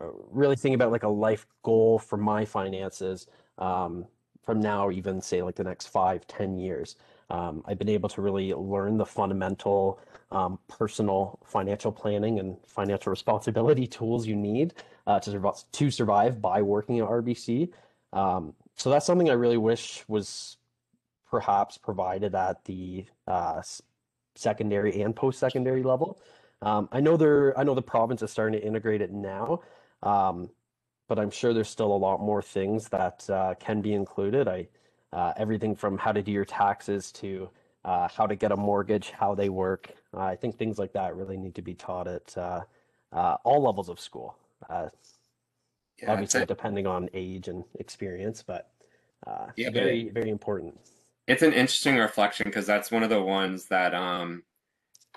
uh, 0.00 0.06
really 0.30 0.56
thinking 0.56 0.74
about 0.74 0.90
like 0.90 1.04
a 1.04 1.08
life 1.08 1.46
goal 1.62 1.98
for 1.98 2.16
my 2.16 2.44
finances 2.44 3.26
um, 3.58 4.04
from 4.42 4.60
now, 4.60 4.90
even 4.90 5.20
say 5.20 5.42
like 5.42 5.54
the 5.54 5.64
next 5.64 5.86
five, 5.86 6.26
ten 6.26 6.58
years. 6.58 6.96
Um, 7.30 7.62
I've 7.66 7.78
been 7.78 7.88
able 7.88 8.08
to 8.10 8.20
really 8.20 8.52
learn 8.52 8.98
the 8.98 9.06
fundamental 9.06 10.00
um, 10.30 10.58
personal 10.68 11.38
financial 11.44 11.92
planning 11.92 12.38
and 12.40 12.56
financial 12.66 13.10
responsibility 13.10 13.86
tools 13.98 14.26
you 14.26 14.36
need 14.36 14.74
uh, 15.06 15.20
to, 15.20 15.30
survive, 15.30 15.54
to 15.72 15.90
survive 15.90 16.42
by 16.42 16.60
working 16.60 16.98
at 16.98 17.08
RBC. 17.08 17.70
Um, 18.12 18.54
so 18.76 18.90
that's 18.90 19.06
something 19.06 19.30
I 19.30 19.34
really 19.34 19.56
wish 19.56 20.04
was 20.08 20.56
perhaps 21.30 21.78
provided 21.78 22.34
at 22.34 22.64
the 22.64 23.06
uh, 23.26 23.62
secondary 24.34 25.02
and 25.02 25.14
post-secondary 25.14 25.82
level. 25.82 26.20
Um, 26.62 26.88
I 26.92 27.00
know 27.00 27.16
there, 27.16 27.58
I 27.58 27.64
know 27.64 27.74
the 27.74 27.82
province 27.82 28.22
is 28.22 28.30
starting 28.30 28.58
to 28.58 28.66
integrate 28.66 29.00
it 29.00 29.12
now, 29.12 29.60
um, 30.02 30.50
but 31.08 31.18
I'm 31.18 31.30
sure 31.30 31.52
there's 31.52 31.68
still 31.68 31.94
a 31.94 31.96
lot 31.96 32.20
more 32.20 32.40
things 32.42 32.88
that 32.88 33.28
uh, 33.28 33.54
can 33.60 33.82
be 33.82 33.92
included. 33.92 34.48
I 34.48 34.68
uh, 35.14 35.32
everything 35.36 35.76
from 35.76 35.96
how 35.96 36.12
to 36.12 36.22
do 36.22 36.32
your 36.32 36.44
taxes 36.44 37.12
to 37.12 37.48
uh, 37.84 38.08
how 38.08 38.26
to 38.26 38.34
get 38.34 38.50
a 38.50 38.56
mortgage, 38.56 39.10
how 39.10 39.34
they 39.34 39.48
work. 39.48 39.92
Uh, 40.12 40.22
I 40.22 40.36
think 40.36 40.58
things 40.58 40.78
like 40.78 40.92
that 40.94 41.14
really 41.14 41.36
need 41.36 41.54
to 41.54 41.62
be 41.62 41.74
taught 41.74 42.08
at 42.08 42.36
uh, 42.36 42.62
uh, 43.12 43.36
all 43.44 43.62
levels 43.62 43.88
of 43.88 44.00
school. 44.00 44.36
Uh, 44.68 44.88
yeah, 46.02 46.12
obviously, 46.12 46.44
depending 46.46 46.86
on 46.86 47.08
age 47.14 47.46
and 47.46 47.64
experience, 47.78 48.42
but 48.42 48.70
yeah, 49.56 49.70
very, 49.70 50.08
very 50.08 50.30
important. 50.30 50.78
It's 51.26 51.42
an 51.42 51.52
interesting 51.52 51.96
reflection 51.96 52.44
because 52.44 52.66
that's 52.66 52.90
one 52.90 53.02
of 53.02 53.10
the 53.10 53.22
ones 53.22 53.66
that 53.66 53.94
um, 53.94 54.42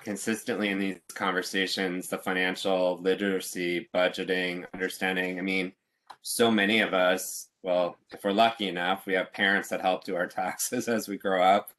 consistently 0.01 0.69
in 0.69 0.79
these 0.79 0.99
conversations, 1.13 2.07
the 2.07 2.17
financial 2.17 2.97
literacy, 3.01 3.89
budgeting, 3.93 4.65
understanding. 4.73 5.37
I 5.37 5.41
mean, 5.41 5.73
so 6.21 6.49
many 6.49 6.79
of 6.79 6.93
us, 6.93 7.49
well, 7.61 7.97
if 8.11 8.23
we're 8.23 8.31
lucky 8.31 8.69
enough, 8.69 9.05
we 9.05 9.13
have 9.13 9.33
parents 9.33 9.67
that 9.69 9.81
help 9.81 10.05
do 10.05 10.15
our 10.15 10.27
taxes 10.27 10.87
as 10.87 11.07
we 11.09 11.17
grow 11.17 11.43
up. 11.43 11.71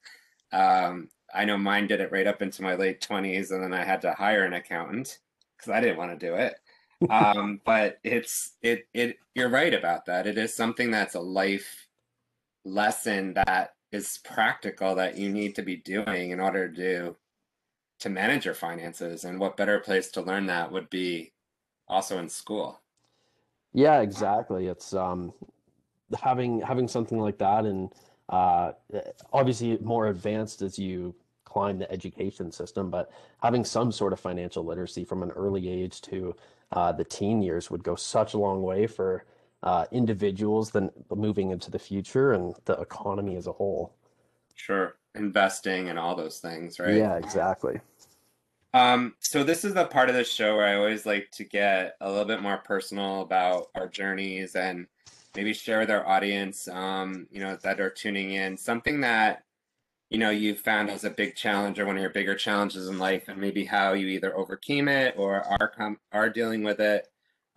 Um, 0.52 1.08
I 1.34 1.44
know 1.44 1.56
mine 1.56 1.86
did 1.86 2.00
it 2.00 2.12
right 2.12 2.26
up 2.26 2.42
into 2.42 2.62
my 2.62 2.74
late 2.74 3.00
20s, 3.00 3.50
and 3.50 3.62
then 3.62 3.72
I 3.72 3.84
had 3.84 4.02
to 4.02 4.12
hire 4.12 4.44
an 4.44 4.54
accountant 4.54 5.20
because 5.56 5.72
I 5.72 5.80
didn't 5.80 5.98
want 5.98 6.18
to 6.18 6.26
do 6.26 6.34
it. 6.34 6.54
um, 7.10 7.60
but 7.64 7.98
it's 8.02 8.56
it 8.60 8.88
it 8.92 9.18
you're 9.34 9.48
right 9.48 9.72
about 9.72 10.06
that. 10.06 10.26
It 10.26 10.36
is 10.36 10.54
something 10.54 10.90
that's 10.90 11.14
a 11.14 11.20
life 11.20 11.86
lesson 12.64 13.34
that 13.34 13.74
is 13.92 14.18
practical 14.24 14.94
that 14.94 15.16
you 15.16 15.28
need 15.28 15.54
to 15.54 15.62
be 15.62 15.76
doing 15.76 16.30
in 16.30 16.40
order 16.40 16.70
to 16.72 17.16
to 18.00 18.08
manage 18.08 18.44
your 18.44 18.54
finances. 18.54 19.24
And 19.24 19.40
what 19.40 19.56
better 19.56 19.80
place 19.80 20.10
to 20.12 20.22
learn 20.22 20.46
that 20.46 20.70
would 20.70 20.88
be 20.88 21.32
also 21.88 22.18
in 22.18 22.28
school. 22.28 22.80
Yeah, 23.72 24.00
exactly. 24.00 24.68
It's 24.68 24.94
um 24.94 25.32
having 26.22 26.60
having 26.60 26.88
something 26.88 27.18
like 27.18 27.38
that 27.38 27.64
and 27.64 27.92
uh, 28.28 28.72
obviously 29.32 29.78
more 29.78 30.08
advanced 30.08 30.60
as 30.60 30.78
you 30.78 31.14
climb 31.44 31.78
the 31.78 31.90
education 31.90 32.52
system, 32.52 32.90
but 32.90 33.10
having 33.42 33.64
some 33.64 33.90
sort 33.90 34.12
of 34.12 34.20
financial 34.20 34.62
literacy 34.62 35.02
from 35.02 35.22
an 35.22 35.30
early 35.30 35.68
age 35.68 36.02
to 36.02 36.36
uh, 36.72 36.92
the 36.92 37.04
teen 37.04 37.40
years 37.40 37.70
would 37.70 37.82
go 37.82 37.94
such 37.94 38.34
a 38.34 38.38
long 38.38 38.62
way 38.62 38.86
for 38.86 39.24
uh, 39.62 39.86
individuals 39.90 40.70
than 40.70 40.90
moving 41.14 41.50
into 41.50 41.70
the 41.70 41.78
future 41.78 42.32
and 42.32 42.54
the 42.64 42.74
economy 42.74 43.36
as 43.36 43.46
a 43.46 43.52
whole. 43.52 43.94
Sure, 44.54 44.96
investing 45.14 45.88
and 45.88 45.98
all 45.98 46.14
those 46.14 46.38
things, 46.38 46.78
right? 46.78 46.96
Yeah, 46.96 47.16
exactly. 47.16 47.80
Um, 48.74 49.14
so 49.18 49.44
this 49.44 49.64
is 49.64 49.74
the 49.74 49.86
part 49.86 50.08
of 50.08 50.14
the 50.14 50.24
show 50.24 50.56
where 50.56 50.66
I 50.66 50.76
always 50.76 51.06
like 51.06 51.30
to 51.32 51.44
get 51.44 51.96
a 52.00 52.10
little 52.10 52.26
bit 52.26 52.42
more 52.42 52.58
personal 52.58 53.22
about 53.22 53.68
our 53.74 53.88
journeys 53.88 54.56
and 54.56 54.86
maybe 55.34 55.54
share 55.54 55.78
with 55.78 55.90
our 55.90 56.06
audience, 56.06 56.68
um, 56.68 57.26
you 57.30 57.40
know, 57.40 57.56
that 57.62 57.80
are 57.80 57.90
tuning 57.90 58.32
in, 58.32 58.56
something 58.56 59.00
that 59.00 59.44
you 60.10 60.18
know 60.18 60.30
you 60.30 60.54
found 60.54 60.90
as 60.90 61.04
a 61.04 61.10
big 61.10 61.34
challenge 61.34 61.78
or 61.78 61.86
one 61.86 61.96
of 61.96 62.00
your 62.00 62.10
bigger 62.10 62.34
challenges 62.34 62.88
in 62.88 62.98
life, 62.98 63.28
and 63.28 63.40
maybe 63.40 63.64
how 63.64 63.92
you 63.92 64.06
either 64.08 64.36
overcame 64.36 64.88
it 64.88 65.14
or 65.16 65.42
are 65.42 65.96
are 66.12 66.30
dealing 66.30 66.62
with 66.62 66.80
it. 66.80 67.08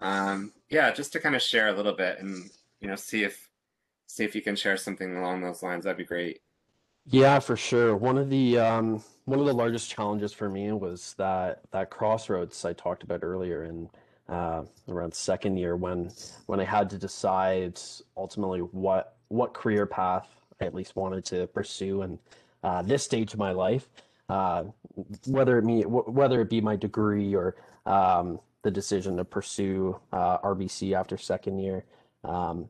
Um, 0.01 0.53
yeah, 0.69 0.91
just 0.91 1.13
to 1.13 1.19
kind 1.19 1.35
of 1.35 1.41
share 1.41 1.69
a 1.69 1.73
little 1.73 1.93
bit 1.93 2.19
and 2.19 2.49
you 2.79 2.87
know 2.87 2.95
see 2.95 3.23
if 3.23 3.49
see 4.07 4.23
if 4.23 4.35
you 4.35 4.41
can 4.41 4.55
share 4.55 4.77
something 4.77 5.15
along 5.17 5.41
those 5.41 5.63
lines. 5.63 5.85
That'd 5.85 5.97
be 5.97 6.05
great. 6.05 6.41
Yeah, 7.05 7.39
for 7.39 7.55
sure. 7.55 7.95
One 7.95 8.17
of 8.17 8.29
the 8.29 8.59
um, 8.59 9.03
one 9.25 9.39
of 9.39 9.45
the 9.45 9.53
largest 9.53 9.89
challenges 9.89 10.33
for 10.33 10.49
me 10.49 10.71
was 10.71 11.15
that 11.17 11.61
that 11.71 11.89
crossroads 11.89 12.63
I 12.65 12.73
talked 12.73 13.03
about 13.03 13.23
earlier, 13.23 13.63
in 13.63 13.89
uh, 14.29 14.63
around 14.87 15.13
second 15.13 15.57
year 15.57 15.75
when 15.75 16.11
when 16.45 16.59
I 16.59 16.63
had 16.63 16.89
to 16.91 16.97
decide 16.97 17.79
ultimately 18.15 18.59
what 18.59 19.17
what 19.29 19.53
career 19.53 19.85
path 19.85 20.27
I 20.59 20.65
at 20.65 20.75
least 20.75 20.95
wanted 20.95 21.25
to 21.25 21.47
pursue 21.47 22.03
and 22.03 22.19
uh, 22.63 22.81
this 22.83 23.03
stage 23.03 23.33
of 23.33 23.39
my 23.39 23.51
life, 23.51 23.89
uh, 24.29 24.65
whether 25.25 25.57
it 25.57 25.63
me 25.63 25.83
whether 25.83 26.41
it 26.41 26.49
be 26.49 26.61
my 26.61 26.75
degree 26.75 27.35
or 27.35 27.55
um, 27.85 28.39
the 28.63 28.71
decision 28.71 29.17
to 29.17 29.25
pursue 29.25 29.99
uh, 30.11 30.37
RBC 30.39 30.93
after 30.93 31.17
second 31.17 31.59
year, 31.59 31.85
um, 32.23 32.69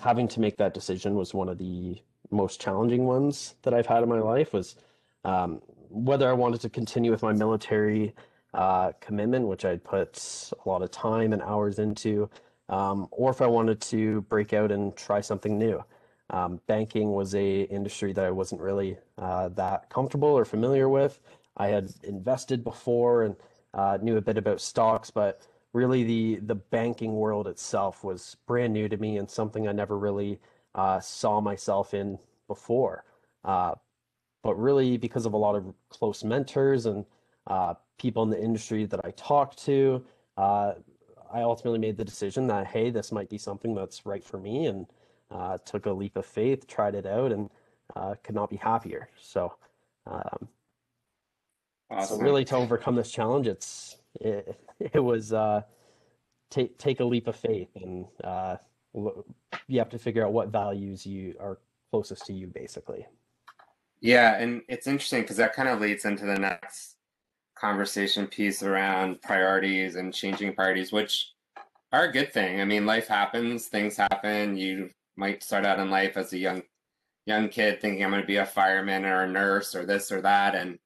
having 0.00 0.28
to 0.28 0.40
make 0.40 0.56
that 0.58 0.74
decision 0.74 1.14
was 1.14 1.32
one 1.32 1.48
of 1.48 1.58
the 1.58 2.00
most 2.30 2.60
challenging 2.60 3.06
ones 3.06 3.54
that 3.62 3.74
I've 3.74 3.86
had 3.86 4.02
in 4.02 4.08
my 4.08 4.18
life. 4.18 4.52
Was 4.52 4.76
um, 5.24 5.62
whether 5.88 6.28
I 6.28 6.32
wanted 6.32 6.60
to 6.62 6.68
continue 6.68 7.10
with 7.10 7.22
my 7.22 7.32
military 7.32 8.14
uh, 8.54 8.92
commitment, 9.00 9.46
which 9.46 9.64
I'd 9.64 9.84
put 9.84 10.52
a 10.64 10.68
lot 10.68 10.82
of 10.82 10.90
time 10.90 11.32
and 11.32 11.42
hours 11.42 11.78
into, 11.78 12.28
um, 12.68 13.08
or 13.10 13.30
if 13.30 13.40
I 13.40 13.46
wanted 13.46 13.80
to 13.82 14.22
break 14.22 14.52
out 14.52 14.72
and 14.72 14.94
try 14.96 15.20
something 15.20 15.58
new. 15.58 15.84
Um, 16.30 16.60
banking 16.68 17.12
was 17.12 17.34
a 17.34 17.62
industry 17.62 18.12
that 18.12 18.24
I 18.24 18.30
wasn't 18.30 18.60
really 18.60 18.96
uh, 19.18 19.48
that 19.50 19.90
comfortable 19.90 20.28
or 20.28 20.44
familiar 20.44 20.88
with. 20.88 21.20
I 21.56 21.68
had 21.68 21.92
invested 22.04 22.62
before 22.62 23.24
and 23.24 23.36
uh, 23.74 23.98
knew 24.02 24.16
a 24.16 24.20
bit 24.20 24.36
about 24.36 24.60
stocks, 24.60 25.10
but 25.10 25.42
really 25.72 26.02
the 26.02 26.40
the 26.46 26.54
banking 26.54 27.14
world 27.14 27.46
itself 27.46 28.02
was 28.02 28.36
brand 28.46 28.72
new 28.72 28.88
to 28.88 28.96
me 28.96 29.18
and 29.18 29.30
something 29.30 29.68
I 29.68 29.72
never 29.72 29.98
really 29.98 30.40
uh, 30.74 31.00
saw 31.00 31.40
myself 31.40 31.94
in 31.94 32.18
before. 32.48 33.04
Uh, 33.44 33.74
but 34.42 34.54
really, 34.54 34.96
because 34.96 35.26
of 35.26 35.34
a 35.34 35.36
lot 35.36 35.54
of 35.54 35.72
close 35.90 36.24
mentors 36.24 36.86
and 36.86 37.04
uh, 37.46 37.74
people 37.98 38.22
in 38.22 38.30
the 38.30 38.42
industry 38.42 38.86
that 38.86 39.04
I 39.04 39.10
talked 39.12 39.62
to, 39.66 40.04
uh, 40.36 40.72
I 41.32 41.42
ultimately 41.42 41.78
made 41.78 41.96
the 41.96 42.04
decision 42.04 42.46
that, 42.48 42.66
hey, 42.66 42.90
this 42.90 43.12
might 43.12 43.28
be 43.28 43.38
something 43.38 43.74
that's 43.74 44.06
right 44.06 44.24
for 44.24 44.38
me 44.38 44.66
and 44.66 44.86
uh, 45.30 45.58
took 45.58 45.86
a 45.86 45.92
leap 45.92 46.16
of 46.16 46.26
faith, 46.26 46.66
tried 46.66 46.94
it 46.94 47.06
out, 47.06 47.32
and 47.32 47.50
could 48.22 48.34
not 48.34 48.48
be 48.48 48.56
happier. 48.56 49.08
So, 49.20 49.52
um, 50.06 50.48
awesome. 51.90 52.18
so 52.18 52.22
really 52.22 52.44
to 52.46 52.56
overcome 52.56 52.94
this 52.94 53.10
challenge, 53.10 53.46
it's 53.46 53.96
it, 54.20 54.58
it 54.80 55.00
was 55.00 55.32
uh, 55.32 55.62
take 56.50 56.78
take 56.78 57.00
a 57.00 57.04
leap 57.04 57.26
of 57.26 57.36
faith, 57.36 57.70
and 57.76 58.06
uh, 58.24 58.56
you 59.68 59.78
have 59.78 59.90
to 59.90 59.98
figure 59.98 60.24
out 60.24 60.32
what 60.32 60.48
values 60.48 61.06
you 61.06 61.34
are 61.40 61.58
closest 61.90 62.26
to 62.26 62.32
you, 62.32 62.46
basically. 62.46 63.06
Yeah, 64.00 64.38
and 64.38 64.62
it's 64.68 64.86
interesting 64.86 65.22
because 65.22 65.36
that 65.36 65.54
kind 65.54 65.68
of 65.68 65.80
leads 65.80 66.04
into 66.04 66.24
the 66.24 66.38
next 66.38 66.96
conversation 67.54 68.26
piece 68.26 68.62
around 68.62 69.20
priorities 69.20 69.96
and 69.96 70.14
changing 70.14 70.54
priorities, 70.54 70.92
which 70.92 71.32
are 71.92 72.04
a 72.04 72.12
good 72.12 72.32
thing. 72.32 72.60
I 72.60 72.64
mean, 72.64 72.86
life 72.86 73.08
happens, 73.08 73.66
things 73.66 73.96
happen. 73.96 74.56
You 74.56 74.90
might 75.16 75.42
start 75.42 75.66
out 75.66 75.78
in 75.78 75.90
life 75.90 76.16
as 76.16 76.32
a 76.32 76.38
young 76.38 76.62
young 77.26 77.48
kid 77.48 77.80
thinking 77.80 78.02
I'm 78.02 78.10
going 78.10 78.22
to 78.22 78.26
be 78.26 78.36
a 78.36 78.46
fireman 78.46 79.04
or 79.04 79.22
a 79.22 79.28
nurse 79.28 79.74
or 79.74 79.84
this 79.84 80.10
or 80.10 80.22
that, 80.22 80.54
and 80.54 80.78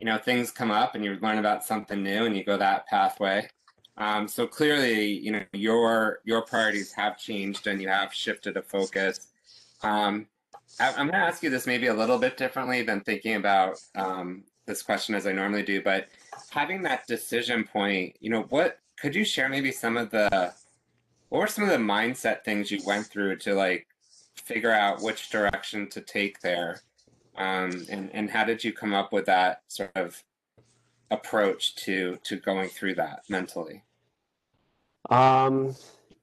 you 0.00 0.06
know 0.06 0.18
things 0.18 0.50
come 0.50 0.70
up 0.70 0.94
and 0.94 1.04
you 1.04 1.16
learn 1.20 1.38
about 1.38 1.64
something 1.64 2.02
new 2.02 2.24
and 2.24 2.36
you 2.36 2.42
go 2.42 2.56
that 2.56 2.86
pathway. 2.86 3.48
Um, 3.96 4.26
so 4.26 4.46
clearly, 4.46 5.04
you 5.04 5.30
know 5.30 5.44
your 5.52 6.20
your 6.24 6.42
priorities 6.42 6.92
have 6.92 7.18
changed 7.18 7.66
and 7.66 7.80
you 7.80 7.88
have 7.88 8.12
shifted 8.12 8.56
a 8.56 8.62
focus. 8.62 9.28
Um, 9.82 10.26
I, 10.78 10.88
am 10.90 11.08
going 11.08 11.10
to 11.10 11.16
ask 11.16 11.42
you 11.42 11.50
this 11.50 11.66
maybe 11.66 11.88
a 11.88 11.94
little 11.94 12.18
bit 12.18 12.36
differently 12.36 12.82
than 12.82 13.00
thinking 13.00 13.34
about 13.34 13.76
um, 13.94 14.44
this 14.66 14.82
question 14.82 15.14
as 15.14 15.26
I 15.26 15.32
normally 15.32 15.62
do, 15.62 15.82
but 15.82 16.08
having 16.50 16.82
that 16.82 17.06
decision 17.06 17.64
point, 17.64 18.16
you 18.20 18.30
know, 18.30 18.42
what 18.50 18.78
could 18.98 19.14
you 19.14 19.24
share 19.24 19.48
maybe 19.48 19.72
some 19.72 19.96
of 19.96 20.10
the 20.10 20.52
what 21.28 21.40
were 21.40 21.46
some 21.46 21.64
of 21.64 21.70
the 21.70 21.76
mindset 21.76 22.44
things 22.44 22.70
you 22.70 22.80
went 22.86 23.06
through 23.06 23.36
to 23.36 23.54
like 23.54 23.86
figure 24.36 24.72
out 24.72 25.02
which 25.02 25.30
direction 25.30 25.88
to 25.90 26.00
take 26.00 26.40
there? 26.40 26.80
Um, 27.40 27.86
and, 27.88 28.10
and 28.12 28.30
how 28.30 28.44
did 28.44 28.62
you 28.62 28.72
come 28.72 28.92
up 28.92 29.12
with 29.12 29.26
that 29.26 29.62
sort 29.68 29.90
of 29.94 30.22
approach 31.10 31.74
to 31.74 32.18
to 32.22 32.36
going 32.36 32.68
through 32.68 32.94
that 32.96 33.22
mentally? 33.28 33.82
Um, 35.08 35.74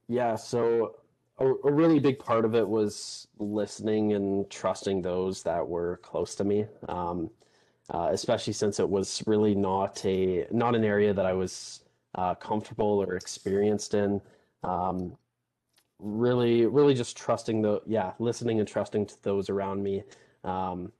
yeah, 0.07 0.36
so 0.36 0.95
a, 1.39 1.45
a 1.47 1.71
really 1.71 2.00
big 2.00 2.19
part 2.19 2.45
of 2.45 2.55
it 2.55 2.67
was 2.67 3.27
listening 3.39 4.13
and 4.13 4.50
trusting 4.50 5.01
those 5.01 5.43
that 5.43 5.67
were 5.67 5.97
close 6.03 6.36
to 6.36 6.43
me. 6.43 6.65
Um, 6.88 7.31
uh, 7.89 8.09
especially 8.12 8.53
since 8.53 8.79
it 8.79 8.89
was 8.89 9.24
really 9.25 9.55
not 9.55 10.05
a 10.05 10.45
not 10.51 10.75
an 10.75 10.83
area 10.83 11.13
that 11.13 11.25
I 11.25 11.33
was 11.33 11.81
uh, 12.15 12.36
comfortable 12.36 13.01
or 13.01 13.15
experienced 13.15 13.93
in. 13.93 14.21
Um, 14.63 15.17
really, 16.00 16.65
really 16.65 16.93
just 16.93 17.17
trusting 17.17 17.62
the 17.62 17.81
yeah, 17.86 18.12
listening 18.19 18.59
and 18.59 18.67
trusting 18.67 19.05
to 19.07 19.24
those 19.24 19.50
around 19.50 19.83
me, 19.83 20.03
um, 20.43 20.91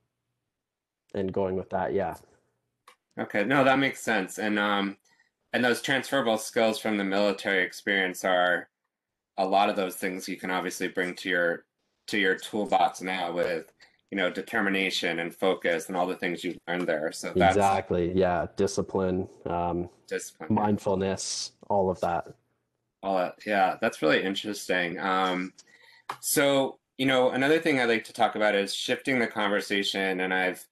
and 1.18 1.32
going 1.32 1.56
with 1.56 1.70
that. 1.70 1.92
Yeah. 1.92 2.14
Okay, 3.18 3.44
no, 3.44 3.64
that 3.64 3.78
makes 3.78 4.00
sense. 4.00 4.38
And 4.38 4.58
um, 4.58 4.96
and 5.52 5.64
those 5.64 5.82
transferable 5.82 6.38
skills 6.38 6.78
from 6.78 6.96
the 6.96 7.04
military 7.04 7.64
experience 7.64 8.24
are 8.24 8.68
a 9.38 9.46
lot 9.46 9.70
of 9.70 9.76
those 9.76 9.96
things 9.96 10.28
you 10.28 10.36
can 10.36 10.50
obviously 10.50 10.88
bring 10.88 11.14
to 11.14 11.28
your 11.28 11.64
to 12.08 12.18
your 12.18 12.34
toolbox 12.36 13.00
now 13.00 13.32
with 13.32 13.72
you 14.10 14.16
know 14.16 14.30
determination 14.30 15.20
and 15.20 15.34
focus 15.34 15.88
and 15.88 15.96
all 15.96 16.06
the 16.06 16.16
things 16.16 16.44
you've 16.44 16.58
learned 16.68 16.86
there. 16.86 17.12
So 17.12 17.32
that's 17.34 17.56
exactly 17.56 18.12
yeah, 18.14 18.46
discipline, 18.56 19.28
um, 19.46 19.88
discipline, 20.06 20.54
mindfulness, 20.54 21.52
all 21.68 21.90
of 21.90 22.00
that. 22.00 22.28
All 23.02 23.16
that, 23.18 23.34
yeah, 23.46 23.76
that's 23.80 24.02
really 24.02 24.22
interesting. 24.22 24.98
Um, 24.98 25.52
so 26.20 26.78
you 26.98 27.06
know, 27.06 27.30
another 27.30 27.60
thing 27.60 27.80
I 27.80 27.84
like 27.84 28.04
to 28.04 28.12
talk 28.12 28.34
about 28.34 28.54
is 28.54 28.74
shifting 28.74 29.18
the 29.18 29.26
conversation, 29.26 30.20
and 30.20 30.34
I've 30.34 30.66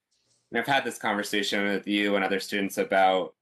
and 0.51 0.61
I've 0.61 0.67
had 0.67 0.85
this 0.85 0.99
conversation 0.99 1.65
with 1.65 1.87
you 1.87 2.17
and 2.17 2.25
other 2.25 2.41
students 2.41 2.79
about, 2.79 3.35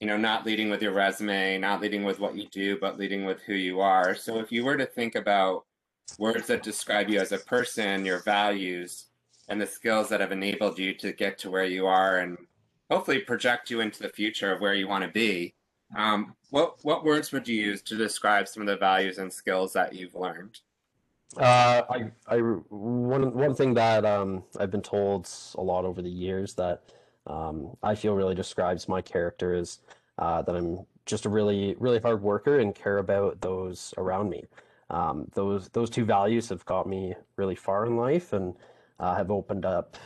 you 0.00 0.06
know, 0.06 0.16
not 0.16 0.46
leading 0.46 0.70
with 0.70 0.82
your 0.82 0.92
resume, 0.92 1.58
not 1.58 1.80
leading 1.80 2.04
with 2.04 2.20
what 2.20 2.36
you 2.36 2.46
do, 2.48 2.78
but 2.80 2.98
leading 2.98 3.24
with 3.24 3.40
who 3.42 3.54
you 3.54 3.80
are. 3.80 4.14
So 4.14 4.38
if 4.38 4.52
you 4.52 4.64
were 4.64 4.76
to 4.76 4.86
think 4.86 5.14
about 5.14 5.64
words 6.18 6.46
that 6.46 6.62
describe 6.62 7.08
you 7.08 7.20
as 7.20 7.32
a 7.32 7.38
person, 7.38 8.04
your 8.04 8.22
values, 8.22 9.06
and 9.48 9.60
the 9.60 9.66
skills 9.66 10.08
that 10.08 10.20
have 10.20 10.32
enabled 10.32 10.78
you 10.78 10.94
to 10.94 11.12
get 11.12 11.38
to 11.38 11.50
where 11.50 11.64
you 11.66 11.86
are 11.86 12.18
and 12.18 12.38
hopefully 12.90 13.20
project 13.20 13.70
you 13.70 13.80
into 13.80 14.02
the 14.02 14.08
future 14.08 14.52
of 14.52 14.60
where 14.60 14.74
you 14.74 14.88
want 14.88 15.04
to 15.04 15.10
be, 15.10 15.54
um, 15.96 16.34
what 16.50 16.76
what 16.82 17.04
words 17.04 17.32
would 17.32 17.46
you 17.46 17.56
use 17.56 17.82
to 17.82 17.96
describe 17.96 18.48
some 18.48 18.62
of 18.62 18.66
the 18.66 18.76
values 18.76 19.18
and 19.18 19.32
skills 19.32 19.72
that 19.72 19.94
you've 19.94 20.14
learned? 20.14 20.60
Uh, 21.36 21.82
I, 21.90 22.04
I, 22.28 22.36
one, 22.38 23.34
one 23.34 23.54
thing 23.54 23.74
that 23.74 24.04
um, 24.04 24.44
I've 24.58 24.70
been 24.70 24.82
told 24.82 25.28
a 25.56 25.62
lot 25.62 25.84
over 25.84 26.00
the 26.00 26.10
years 26.10 26.54
that 26.54 26.82
um, 27.26 27.76
I 27.82 27.94
feel 27.94 28.14
really 28.14 28.34
describes 28.34 28.88
my 28.88 29.02
character 29.02 29.54
is 29.54 29.80
uh, 30.18 30.42
that 30.42 30.54
I'm 30.54 30.86
just 31.06 31.26
a 31.26 31.28
really, 31.28 31.74
really 31.78 31.98
hard 31.98 32.22
worker 32.22 32.60
and 32.60 32.74
care 32.74 32.98
about 32.98 33.40
those 33.40 33.92
around 33.98 34.30
me. 34.30 34.44
Um, 34.90 35.26
those, 35.34 35.68
those 35.70 35.90
two 35.90 36.04
values 36.04 36.48
have 36.50 36.64
got 36.66 36.86
me 36.86 37.14
really 37.36 37.56
far 37.56 37.86
in 37.86 37.96
life 37.96 38.32
and 38.32 38.54
uh, 39.00 39.14
have 39.16 39.30
opened 39.30 39.64
up 39.64 39.96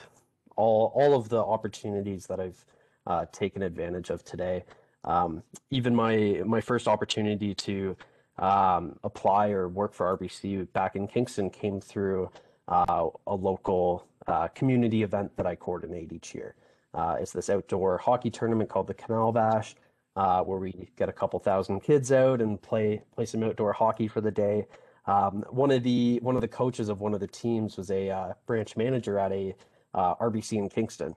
all, 0.57 0.93
all 0.95 1.15
of 1.15 1.29
the 1.29 1.39
opportunities 1.39 2.27
that 2.27 2.41
I've 2.41 2.65
uh, 3.07 3.27
taken 3.33 3.63
advantage 3.63 4.11
of 4.11 4.25
today. 4.25 4.65
Um, 5.05 5.43
even 5.71 5.95
my, 5.95 6.43
my 6.47 6.61
first 6.61 6.89
opportunity 6.89 7.55
to 7.55 7.97
um, 8.39 8.97
apply 9.05 9.51
or 9.51 9.69
work 9.69 9.93
for 9.93 10.17
RBC 10.17 10.73
back 10.73 10.97
in 10.97 11.09
Kingston 11.09 11.51
came 11.51 11.81
through 11.81 12.31
uh, 12.69 13.09
a 13.27 13.35
local 13.35 14.07
uh, 14.27 14.49
community 14.49 15.03
event 15.03 15.37
that 15.37 15.47
I 15.47 15.55
coordinate 15.55 16.13
each 16.13 16.35
year. 16.35 16.55
Uh, 16.95 17.17
it's 17.21 17.33
this 17.33 17.51
outdoor 17.51 17.99
hockey 17.99 18.31
tournament 18.31 18.71
called 18.71 18.87
the 18.87 18.95
Canal 18.95 19.33
Bash, 19.33 19.75
uh, 20.17 20.43
where 20.43 20.59
we 20.59 20.89
get 20.97 21.09
a 21.09 21.13
couple 21.13 21.39
thousand 21.39 21.81
kids 21.81 22.13
out 22.13 22.41
and 22.41 22.61
play 22.61 23.03
play 23.15 23.25
some 23.25 23.43
outdoor 23.43 23.73
hockey 23.73 24.09
for 24.09 24.21
the 24.21 24.31
day. 24.31 24.67
Um, 25.07 25.45
one 25.51 25.71
of 25.71 25.83
the 25.83 26.19
one 26.23 26.35
of 26.35 26.41
the 26.41 26.49
coaches 26.49 26.89
of 26.89 27.01
one 27.01 27.15
of 27.15 27.21
the 27.21 27.27
teams 27.27 27.77
was 27.77 27.91
a 27.91 28.11
uh, 28.11 28.33
branch 28.47 28.77
manager 28.77 29.19
at 29.19 29.33
a 29.33 29.55
uh, 29.95 30.15
RBC 30.17 30.59
in 30.59 30.69
Kingston. 30.69 31.15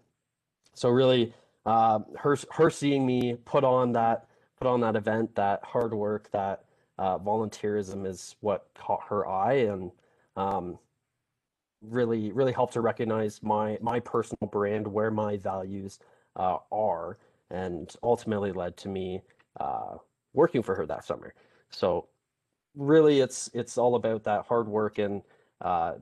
So 0.74 0.90
really, 0.90 1.34
her 1.66 2.38
her 2.52 2.70
seeing 2.70 3.06
me 3.06 3.36
put 3.46 3.64
on 3.64 3.92
that 3.94 4.28
put 4.58 4.68
on 4.68 4.82
that 4.82 4.96
event, 4.96 5.36
that 5.36 5.64
hard 5.64 5.94
work, 5.94 6.30
that 6.32 6.64
uh, 7.02 7.18
volunteerism 7.18 8.06
is 8.06 8.36
what 8.42 8.68
caught 8.76 9.02
her 9.10 9.28
eye 9.28 9.54
and 9.54 9.92
um, 10.38 10.78
really 11.82 12.32
really 12.32 12.52
helped 12.52 12.76
her 12.76 12.82
recognize 12.82 13.42
my 13.42 13.76
my 13.82 14.00
personal 14.00 14.48
brand 14.52 14.86
where 14.86 15.10
my 15.10 15.36
values 15.36 15.98
uh, 16.36 16.58
are 16.72 17.18
and 17.50 17.96
ultimately 18.04 18.52
led 18.52 18.78
to 18.78 18.88
me 18.88 19.20
uh, 19.60 19.96
working 20.34 20.62
for 20.62 20.76
her 20.76 20.86
that 20.86 21.04
summer 21.04 21.34
so 21.72 22.08
really 22.76 23.20
it's 23.20 23.50
it's 23.56 23.80
all 23.80 23.96
about 23.96 24.24
that 24.24 24.46
hard 24.46 24.68
work 24.68 25.00
and 25.00 25.24
uh, 25.62 25.94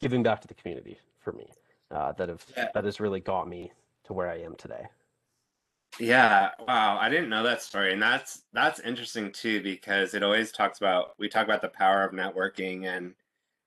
giving 0.00 0.22
back 0.22 0.40
to 0.40 0.48
the 0.48 0.54
community 0.54 0.98
for 1.18 1.32
me 1.32 1.46
uh, 1.90 2.12
that 2.12 2.30
have 2.30 2.46
yeah. 2.56 2.68
that 2.72 2.86
has 2.86 3.00
really 3.00 3.20
got 3.20 3.46
me 3.46 3.70
to 4.04 4.14
where 4.14 4.30
i 4.30 4.38
am 4.38 4.54
today 4.54 4.86
yeah, 5.98 6.50
wow, 6.66 6.98
I 6.98 7.08
didn't 7.08 7.28
know 7.28 7.42
that 7.42 7.62
story. 7.62 7.92
And 7.92 8.02
that's 8.02 8.42
that's 8.52 8.80
interesting 8.80 9.32
too 9.32 9.62
because 9.62 10.14
it 10.14 10.22
always 10.22 10.52
talks 10.52 10.78
about 10.78 11.14
we 11.18 11.28
talk 11.28 11.44
about 11.44 11.62
the 11.62 11.68
power 11.68 12.04
of 12.04 12.12
networking 12.12 12.86
and 12.86 13.14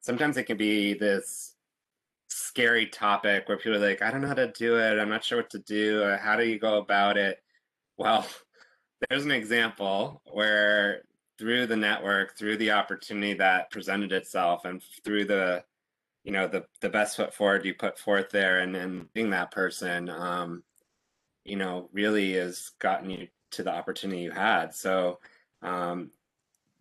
sometimes 0.01 0.37
it 0.37 0.45
can 0.45 0.57
be 0.57 0.93
this 0.93 1.55
scary 2.29 2.87
topic 2.87 3.47
where 3.47 3.57
people 3.57 3.75
are 3.75 3.89
like, 3.89 4.01
I 4.01 4.11
don't 4.11 4.21
know 4.21 4.27
how 4.27 4.33
to 4.35 4.51
do 4.51 4.77
it. 4.77 4.99
I'm 4.99 5.09
not 5.09 5.23
sure 5.23 5.39
what 5.39 5.49
to 5.51 5.59
do. 5.59 6.15
How 6.21 6.35
do 6.35 6.45
you 6.45 6.59
go 6.59 6.77
about 6.77 7.17
it? 7.17 7.43
Well, 7.97 8.25
there's 9.09 9.25
an 9.25 9.31
example 9.31 10.21
where 10.31 11.03
through 11.37 11.67
the 11.67 11.75
network, 11.75 12.37
through 12.37 12.57
the 12.57 12.71
opportunity 12.71 13.33
that 13.33 13.69
presented 13.71 14.11
itself 14.11 14.65
and 14.65 14.81
through 15.03 15.25
the 15.25 15.63
you 16.23 16.31
know 16.31 16.47
the 16.47 16.65
the 16.81 16.89
best 16.89 17.17
foot 17.17 17.33
forward 17.33 17.65
you 17.65 17.73
put 17.73 17.99
forth 17.99 18.29
there 18.29 18.59
and 18.59 18.73
then 18.73 19.09
being 19.13 19.29
that 19.29 19.51
person 19.51 20.09
um 20.09 20.63
you 21.45 21.55
know, 21.55 21.89
really 21.91 22.33
has 22.33 22.71
gotten 22.79 23.09
you 23.09 23.27
to 23.51 23.63
the 23.63 23.71
opportunity 23.71 24.21
you 24.21 24.31
had. 24.31 24.73
So 24.73 25.19
um, 25.61 26.11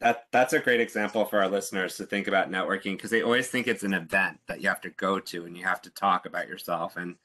that 0.00 0.26
that's 0.32 0.52
a 0.52 0.60
great 0.60 0.80
example 0.80 1.24
for 1.24 1.40
our 1.40 1.48
listeners 1.48 1.96
to 1.96 2.06
think 2.06 2.28
about 2.28 2.50
networking 2.50 2.96
because 2.96 3.10
they 3.10 3.22
always 3.22 3.48
think 3.48 3.66
it's 3.66 3.84
an 3.84 3.94
event 3.94 4.38
that 4.48 4.60
you 4.60 4.68
have 4.68 4.80
to 4.82 4.90
go 4.90 5.20
to 5.20 5.46
and 5.46 5.56
you 5.56 5.64
have 5.64 5.80
to 5.82 5.90
talk 5.90 6.26
about 6.26 6.48
yourself 6.48 6.96
and 6.96 7.16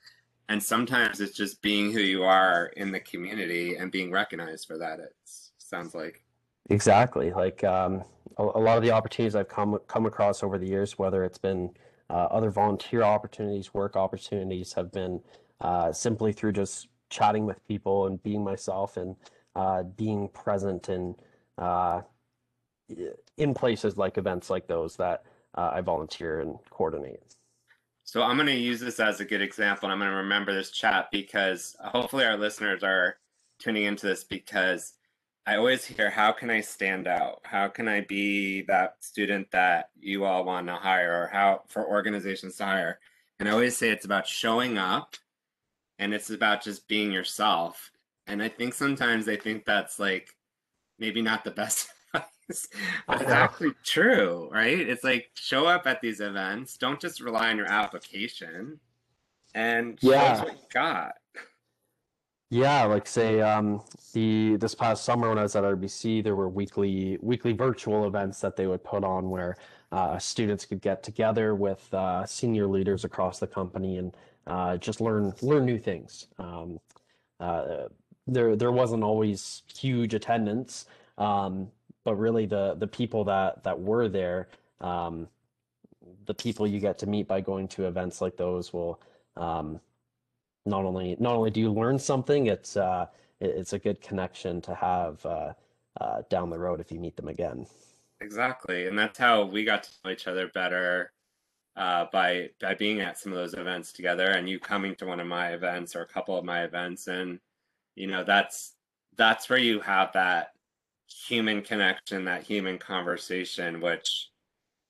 and 0.50 0.62
sometimes 0.63 1.19
it's 1.19 1.36
just 1.36 1.62
being 1.62 1.91
who 1.91 2.00
you 2.00 2.23
are 2.23 2.67
in 2.78 2.91
the 2.91 3.00
community 3.00 3.76
and 3.76 3.91
being 3.91 4.12
recognized 4.12 4.65
for 4.65 4.78
that. 4.78 5.00
It 5.00 5.13
sounds 5.58 5.93
like 5.93 6.23
exactly 6.69 7.32
like 7.32 7.63
um, 7.63 8.04
a, 8.38 8.43
a, 8.43 8.62
lot 8.62 8.78
of 8.78 8.84
the 8.84 8.91
opportunities 8.91 9.36
I've 9.36 9.50
come 9.50 9.78
come 9.88 10.06
across 10.06 10.43
over 10.43 10.58
the 10.58 10.67
years, 10.67 10.97
whether 10.97 11.23
it's 11.26 11.38
been 11.38 11.71
uh, 12.10 12.28
other 12.32 12.50
volunteer 12.50 13.04
opportunities, 13.04 13.73
work 13.73 13.95
opportunities, 13.95 14.73
have 14.73 14.91
been 14.91 15.19
uh, 15.60 15.91
simply 15.91 16.32
through 16.32 16.54
just 16.54 16.88
chatting 17.10 17.46
with 17.46 17.65
people 17.67 18.08
and 18.08 18.22
being 18.24 18.43
myself 18.43 18.98
and 18.98 19.15
uh, 19.56 19.84
being 19.84 20.30
present 20.30 20.89
and 20.89 21.15
uh, 21.58 22.02
in 23.38 23.54
places 23.54 23.98
like 23.98 24.17
events 24.17 24.50
like 24.50 24.67
those 24.67 24.96
that 24.98 25.24
uh, 25.56 25.72
I 25.74 25.82
volunteer 25.82 26.39
and 26.41 26.58
coordinate. 26.70 27.36
So 28.04 28.24
I'm 28.24 28.38
going 28.38 28.48
to 28.48 28.54
use 28.54 28.80
this 28.80 29.00
as 29.00 29.20
a 29.20 29.26
good 29.26 29.41
example. 29.41 29.88
And 29.88 29.93
I'm 29.93 30.00
going 30.00 30.12
to 30.12 30.17
remember 30.17 30.54
this 30.54 30.72
chat 30.72 31.10
because 31.12 31.76
hopefully 31.82 32.24
our 32.24 32.38
listeners 32.38 32.84
are 32.84 33.17
tuning 33.60 33.84
into 33.84 34.06
this 34.06 34.24
because 34.24 34.93
I 35.46 35.58
always 35.58 35.84
hear, 35.84 36.10
how 36.10 36.32
can 36.32 36.50
I 36.50 36.62
stand 36.62 37.08
out? 37.08 37.39
How 37.43 37.67
can 37.67 37.88
I 37.88 38.02
be 38.02 38.62
that 38.63 38.96
student 39.00 39.52
that 39.52 39.89
you 40.00 40.24
all 40.24 40.46
want 40.46 40.67
to 40.67 40.76
hire 40.76 41.24
or 41.24 41.28
how 41.28 41.63
for 41.67 41.86
organizations 41.86 42.56
to 42.58 42.65
hire? 42.65 43.00
And 43.39 43.50
I 43.50 43.52
always 43.52 43.76
say 43.78 43.89
it's 43.89 44.06
about 44.06 44.28
showing 44.28 44.78
up 44.78 45.15
and 46.00 46.14
it's 46.14 46.30
about 46.30 46.64
just 46.64 46.88
being 46.88 47.12
yourself. 47.12 47.92
And 48.28 48.42
I 48.42 48.50
think 48.50 48.74
sometimes 48.74 49.28
I 49.28 49.38
think 49.38 49.66
that's 49.66 50.00
like 50.00 50.36
maybe 51.00 51.22
not 51.22 51.44
the 51.44 51.52
best 51.52 51.90
advice, 52.14 52.68
but 53.08 53.22
it's 53.22 53.32
actually 53.32 53.74
true, 53.84 54.50
right? 54.52 54.80
It's 54.80 55.04
like 55.04 55.32
show 55.36 55.66
up 55.66 55.88
at 55.88 56.02
these 56.02 56.20
events, 56.20 56.78
don't 56.78 57.00
just 57.00 57.22
rely 57.22 57.50
on 57.50 57.58
your 57.58 57.72
application, 57.72 58.80
and 59.54 59.98
yeah, 60.02 60.44
what 60.44 60.54
you 60.54 60.60
got. 60.74 61.14
Yeah, 62.50 62.86
like 62.86 63.08
say 63.08 63.42
um, 63.42 63.82
the 64.14 64.56
this 64.56 64.74
past 64.74 65.04
summer 65.04 65.30
when 65.30 65.38
I 65.38 65.44
was 65.44 65.56
at 65.56 65.66
RBC, 65.66 66.24
there 66.24 66.36
were 66.36 66.48
weekly 66.48 67.18
weekly 67.22 67.52
virtual 67.52 68.08
events 68.08 68.40
that 68.42 68.56
they 68.56 68.68
would 68.68 68.84
put 68.86 69.04
on 69.04 69.30
where 69.30 69.58
uh, 69.92 70.18
students 70.18 70.66
could 70.66 70.82
get 70.82 71.04
together 71.04 71.56
with 71.56 71.94
uh, 71.94 72.26
senior 72.26 72.68
leaders 72.68 73.04
across 73.04 73.40
the 73.40 73.48
company 73.48 73.98
and 73.98 74.16
uh, 74.48 74.78
just 74.78 75.02
learn 75.02 75.34
learn 75.42 75.66
new 75.66 75.78
things. 75.78 76.28
Um, 76.40 76.80
uh, 77.40 77.88
there 78.26 78.56
there 78.56 78.72
wasn't 78.72 79.04
always 79.04 79.64
huge 79.74 80.14
attendance, 80.14 80.86
um, 81.18 81.70
but 82.04 82.16
really 82.16 82.46
the 82.46 82.76
the 82.76 82.88
people 82.88 83.24
that 83.26 83.64
that 83.64 83.80
were 83.80 84.08
there, 84.08 84.48
um, 84.82 85.28
the 86.26 86.34
people 86.34 86.66
you 86.66 86.80
get 86.80 86.98
to 87.00 87.06
meet 87.06 87.28
by 87.28 87.42
going 87.42 87.68
to 87.70 87.88
events 87.88 88.22
like 88.22 88.38
those 88.38 88.74
will 88.74 89.02
um, 89.36 89.80
not 90.66 90.86
only 90.86 91.16
not 91.20 91.36
only 91.36 91.52
do 91.52 91.60
you 91.60 91.72
learn 91.72 92.00
something, 92.00 92.48
it's 92.48 92.78
uh, 92.78 93.08
it, 93.40 93.50
it's 93.50 93.74
a 93.74 93.80
good 93.80 94.02
connection 94.02 94.62
to 94.62 94.74
have 94.74 95.26
uh, 95.26 95.54
uh, 96.00 96.22
down 96.30 96.50
the 96.50 96.60
road 96.60 96.80
if 96.80 96.92
you 96.92 97.00
meet 97.00 97.16
them 97.16 97.28
again. 97.28 97.66
Exactly, 98.20 98.88
and 98.88 98.98
that's 98.98 99.20
how 99.20 99.46
we 99.46 99.64
got 99.64 99.84
to 99.84 99.90
know 100.04 100.12
each 100.12 100.28
other 100.28 100.48
better 100.48 101.12
uh, 101.78 102.08
by 102.12 102.50
by 102.60 102.74
being 102.74 103.02
at 103.02 103.20
some 103.20 103.32
of 103.32 103.38
those 103.38 103.54
events 103.54 103.94
together, 103.94 104.32
and 104.32 104.50
you 104.50 104.60
coming 104.60 104.96
to 104.96 105.06
one 105.06 105.20
of 105.20 105.28
my 105.28 105.50
events 105.50 105.96
or 105.96 106.02
a 106.02 106.08
couple 106.08 106.38
of 106.38 106.44
my 106.44 106.63
events, 106.63 107.08
and 107.08 107.40
you 107.96 108.08
know 108.08 108.24
that's 108.24 108.74
that's 109.16 109.50
where 109.50 109.60
you 109.60 109.80
have 109.82 110.12
that 110.13 110.54
human 111.08 111.62
connection, 111.62 112.26
that 112.26 112.44
human 112.44 112.80
conversation, 112.80 113.80
which 113.80 114.30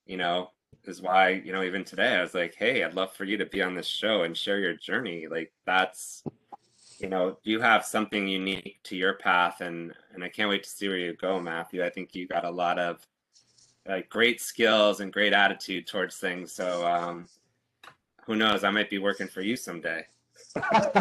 you 0.06 0.16
know 0.16 0.50
is 0.84 1.02
why 1.02 1.30
you 1.30 1.52
know 1.52 1.62
even 1.62 1.84
today 1.84 2.16
I 2.16 2.22
was 2.22 2.34
like, 2.34 2.54
hey, 2.54 2.82
I'd 2.82 2.94
love 2.94 3.12
for 3.12 3.24
you 3.24 3.36
to 3.36 3.46
be 3.46 3.62
on 3.62 3.74
this 3.74 3.86
show 3.86 4.22
and 4.22 4.36
share 4.36 4.58
your 4.58 4.74
journey. 4.74 5.26
Like 5.30 5.52
that's 5.66 6.24
you 6.98 7.08
know 7.10 7.38
you 7.44 7.60
have 7.60 7.84
something 7.84 8.26
unique 8.26 8.78
to 8.84 8.96
your 8.96 9.14
path, 9.14 9.60
and 9.60 9.92
and 10.14 10.24
I 10.24 10.30
can't 10.30 10.48
wait 10.48 10.64
to 10.64 10.70
see 10.70 10.88
where 10.88 10.96
you 10.96 11.12
go, 11.14 11.38
Matthew. 11.38 11.84
I 11.84 11.90
think 11.90 12.14
you 12.14 12.26
got 12.26 12.46
a 12.46 12.50
lot 12.50 12.78
of 12.78 13.06
like 13.88 14.08
great 14.10 14.40
skills 14.40 15.00
and 15.00 15.12
great 15.12 15.32
attitude 15.32 15.86
towards 15.86 16.16
things. 16.16 16.52
So 16.52 16.86
um, 16.86 17.26
who 18.26 18.36
knows? 18.36 18.62
I 18.62 18.70
might 18.70 18.90
be 18.90 18.98
working 18.98 19.26
for 19.26 19.40
you 19.40 19.56
someday. 19.56 20.04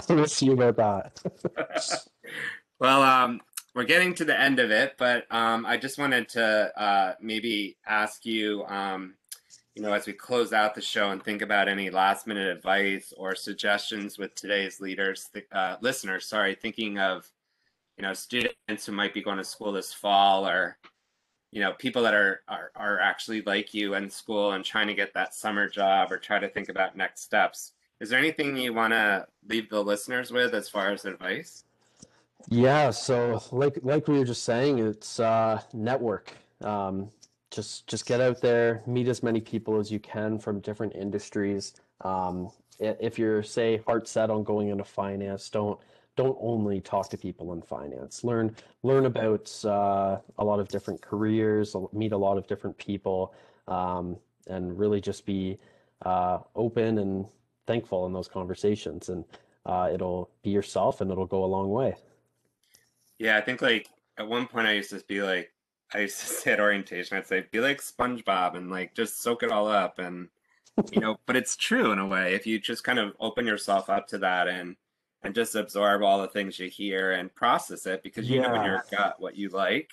we'll 0.09 0.25
see 0.27 0.49
about 0.49 1.21
well, 2.79 3.01
um, 3.03 3.41
we're 3.75 3.83
getting 3.83 4.13
to 4.15 4.25
the 4.25 4.39
end 4.39 4.59
of 4.59 4.71
it, 4.71 4.95
but 4.97 5.31
um, 5.31 5.65
I 5.65 5.77
just 5.77 5.99
wanted 5.99 6.29
to 6.29 6.81
uh, 6.81 7.13
maybe 7.21 7.77
ask 7.85 8.25
you, 8.25 8.63
um, 8.65 9.15
you 9.75 9.83
know, 9.83 9.93
as 9.93 10.07
we 10.07 10.13
close 10.13 10.53
out 10.53 10.73
the 10.73 10.81
show 10.81 11.11
and 11.11 11.21
think 11.23 11.41
about 11.41 11.67
any 11.67 11.89
last 11.89 12.25
minute 12.25 12.47
advice 12.47 13.13
or 13.15 13.35
suggestions 13.35 14.17
with 14.17 14.33
today's 14.33 14.81
leaders, 14.81 15.29
uh, 15.51 15.75
listeners, 15.81 16.25
sorry, 16.25 16.55
thinking 16.55 16.97
of, 16.97 17.29
you 17.97 18.03
know, 18.03 18.13
students 18.13 18.85
who 18.85 18.91
might 18.91 19.13
be 19.13 19.21
going 19.21 19.37
to 19.37 19.43
school 19.43 19.71
this 19.71 19.93
fall 19.93 20.47
or 20.47 20.77
you 21.57 21.63
know 21.63 21.71
people 21.71 22.03
that 22.03 22.13
are, 22.13 22.41
are 22.47 22.71
are 22.75 22.99
actually 22.99 23.41
like 23.41 23.73
you 23.73 23.95
in 23.95 24.11
school 24.11 24.51
and 24.51 24.63
trying 24.63 24.85
to 24.85 24.93
get 24.93 25.11
that 25.15 25.33
summer 25.33 25.67
job 25.67 26.11
or 26.11 26.19
try 26.19 26.37
to 26.37 26.47
think 26.47 26.69
about 26.69 26.95
next 26.95 27.21
steps. 27.23 27.71
Is 27.99 28.11
there 28.11 28.19
anything 28.19 28.55
you 28.55 28.75
want 28.75 28.93
to 28.93 29.25
leave 29.49 29.67
the 29.67 29.83
listeners 29.83 30.29
with 30.29 30.53
as 30.53 30.69
far 30.69 30.91
as 30.91 31.05
advice? 31.05 31.63
Yeah 32.47 32.91
so 32.91 33.41
like 33.51 33.79
like 33.81 34.07
we 34.07 34.19
were 34.19 34.23
just 34.23 34.43
saying 34.43 34.77
it's 34.77 35.19
uh 35.19 35.59
network. 35.73 36.31
Um 36.61 37.09
just 37.49 37.87
just 37.87 38.05
get 38.05 38.21
out 38.21 38.39
there 38.39 38.83
meet 38.85 39.07
as 39.07 39.23
many 39.23 39.41
people 39.41 39.79
as 39.79 39.91
you 39.91 39.99
can 39.99 40.37
from 40.37 40.59
different 40.59 40.95
industries. 40.95 41.73
Um 42.01 42.51
if 42.79 43.17
you're 43.17 43.41
say 43.41 43.77
heart 43.87 44.07
set 44.07 44.29
on 44.29 44.43
going 44.43 44.69
into 44.69 44.83
finance 44.83 45.49
don't 45.49 45.79
don't 46.17 46.37
only 46.41 46.81
talk 46.81 47.09
to 47.09 47.17
people 47.17 47.53
in 47.53 47.61
finance. 47.61 48.23
Learn 48.23 48.53
learn 48.83 49.05
about 49.05 49.53
uh, 49.63 50.17
a 50.39 50.43
lot 50.43 50.59
of 50.59 50.67
different 50.67 50.99
careers, 50.99 51.75
meet 51.93 52.11
a 52.11 52.17
lot 52.17 52.37
of 52.37 52.47
different 52.47 52.77
people, 52.77 53.33
um, 53.67 54.17
and 54.47 54.77
really 54.77 54.99
just 54.99 55.25
be 55.25 55.57
uh, 56.01 56.39
open 56.55 56.97
and 56.97 57.25
thankful 57.67 58.05
in 58.07 58.13
those 58.13 58.27
conversations. 58.27 59.09
And 59.09 59.23
uh, 59.65 59.89
it'll 59.93 60.29
be 60.41 60.49
yourself, 60.49 60.99
and 60.99 61.11
it'll 61.11 61.25
go 61.25 61.45
a 61.45 61.45
long 61.45 61.69
way. 61.69 61.95
Yeah, 63.19 63.37
I 63.37 63.41
think 63.41 63.61
like 63.61 63.87
at 64.17 64.27
one 64.27 64.47
point 64.47 64.67
I 64.67 64.73
used 64.73 64.89
to 64.89 65.01
be 65.07 65.21
like 65.21 65.53
I 65.93 65.99
used 65.99 66.19
to 66.19 66.25
say 66.41 66.51
at 66.53 66.59
orientation, 66.59 67.15
I'd 67.15 67.27
say 67.27 67.45
be 67.51 67.59
like 67.59 67.79
SpongeBob 67.79 68.55
and 68.55 68.71
like 68.71 68.95
just 68.95 69.21
soak 69.21 69.43
it 69.43 69.51
all 69.51 69.67
up 69.67 69.99
and 69.99 70.29
you 70.91 70.99
know, 70.99 71.17
but 71.25 71.35
it's 71.35 71.55
true 71.55 71.91
in 71.91 71.99
a 71.99 72.07
way 72.07 72.35
if 72.35 72.45
you 72.45 72.59
just 72.59 72.83
kind 72.83 72.99
of 72.99 73.15
open 73.19 73.47
yourself 73.47 73.89
up 73.89 74.07
to 74.07 74.17
that 74.19 74.47
and 74.47 74.75
and 75.23 75.33
just 75.33 75.55
absorb 75.55 76.03
all 76.03 76.21
the 76.21 76.27
things 76.27 76.59
you 76.59 76.69
hear 76.69 77.11
and 77.11 77.33
process 77.33 77.85
it 77.85 78.03
because 78.03 78.29
you 78.29 78.41
yeah. 78.41 78.47
know 78.47 78.55
in 78.55 78.63
your 78.63 78.83
gut 78.91 79.15
what 79.19 79.35
you 79.35 79.49
like. 79.49 79.91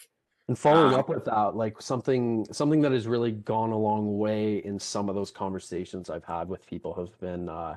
And 0.48 0.58
following 0.58 0.92
um, 0.92 1.00
up 1.00 1.08
with 1.08 1.24
that, 1.24 1.56
like 1.56 1.80
something 1.80 2.46
something 2.52 2.82
that 2.82 2.92
has 2.92 3.06
really 3.06 3.32
gone 3.32 3.70
a 3.70 3.78
long 3.78 4.18
way 4.18 4.58
in 4.58 4.78
some 4.78 5.08
of 5.08 5.14
those 5.14 5.30
conversations 5.30 6.10
I've 6.10 6.24
had 6.24 6.48
with 6.48 6.66
people 6.66 6.92
have 6.94 7.18
been 7.18 7.48
uh, 7.48 7.76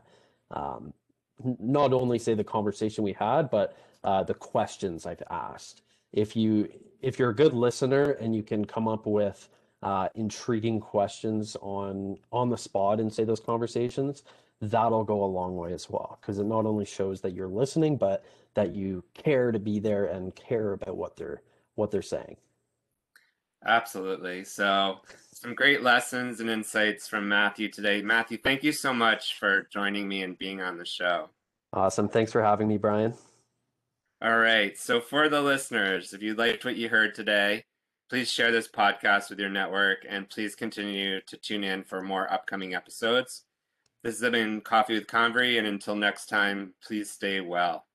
um, 0.51 0.93
not 1.59 1.93
only 1.93 2.19
say 2.19 2.33
the 2.33 2.43
conversation 2.43 3.03
we 3.03 3.13
had, 3.13 3.49
but 3.49 3.77
uh, 4.03 4.23
the 4.23 4.33
questions 4.33 5.05
I've 5.05 5.23
asked. 5.29 5.81
If 6.11 6.35
you 6.35 6.69
if 7.01 7.19
you're 7.19 7.29
a 7.29 7.35
good 7.35 7.53
listener 7.53 8.11
and 8.11 8.35
you 8.35 8.43
can 8.43 8.65
come 8.65 8.87
up 8.87 9.05
with 9.05 9.47
uh, 9.81 10.09
intriguing 10.15 10.79
questions 10.79 11.55
on 11.61 12.17
on 12.31 12.49
the 12.49 12.57
spot 12.57 12.99
and 12.99 13.13
say 13.13 13.23
those 13.23 13.39
conversations, 13.39 14.23
that'll 14.61 15.03
go 15.03 15.23
a 15.23 15.25
long 15.25 15.55
way 15.55 15.73
as 15.73 15.89
well 15.89 16.17
because 16.19 16.39
it 16.39 16.45
not 16.45 16.65
only 16.65 16.85
shows 16.85 17.21
that 17.21 17.33
you're 17.33 17.47
listening 17.47 17.95
but 17.95 18.25
that 18.55 18.75
you 18.75 19.03
care 19.13 19.51
to 19.51 19.59
be 19.59 19.79
there 19.79 20.05
and 20.05 20.35
care 20.35 20.73
about 20.73 20.97
what 20.97 21.15
they're 21.15 21.41
what 21.75 21.91
they're 21.91 22.01
saying. 22.01 22.35
Absolutely. 23.65 24.43
So 24.43 24.97
some 25.33 25.53
great 25.53 25.83
lessons 25.83 26.39
and 26.39 26.49
insights 26.49 27.07
from 27.07 27.27
matthew 27.27 27.69
today. 27.69 28.01
Matthew 28.01 28.37
thank 28.37 28.63
you 28.63 28.71
so 28.71 28.93
much 28.93 29.37
for 29.39 29.67
joining 29.71 30.07
me 30.07 30.23
and 30.23 30.37
being 30.37 30.61
on 30.61 30.77
the 30.77 30.85
show. 30.85 31.29
Awesome. 31.73 32.09
Thanks 32.09 32.31
for 32.31 32.41
having 32.41 32.67
me 32.67 32.77
brian. 32.77 33.13
All 34.19 34.39
right. 34.39 34.75
So 34.75 34.99
for 34.99 35.29
the 35.29 35.41
listeners 35.41 36.13
if 36.13 36.23
you 36.23 36.33
liked 36.33 36.65
what 36.65 36.77
you 36.77 36.89
heard 36.89 37.13
today 37.13 37.63
please 38.09 38.31
share 38.31 38.51
this 38.51 38.69
podcast 38.69 39.29
with 39.29 39.37
your 39.37 39.49
network 39.49 40.05
and 40.07 40.29
please 40.29 40.55
continue 40.55 41.19
to 41.21 41.37
tune 41.37 41.63
in 41.63 41.83
for 41.83 42.01
more 42.01 42.31
upcoming 42.31 42.73
episodes 42.73 43.43
been 44.31 44.61
Coffee 44.61 44.93
with 44.93 45.07
Convery, 45.07 45.57
and 45.57 45.67
until 45.67 45.95
next 45.95 46.27
time, 46.27 46.73
please 46.81 47.11
stay 47.11 47.41
well. 47.41 47.86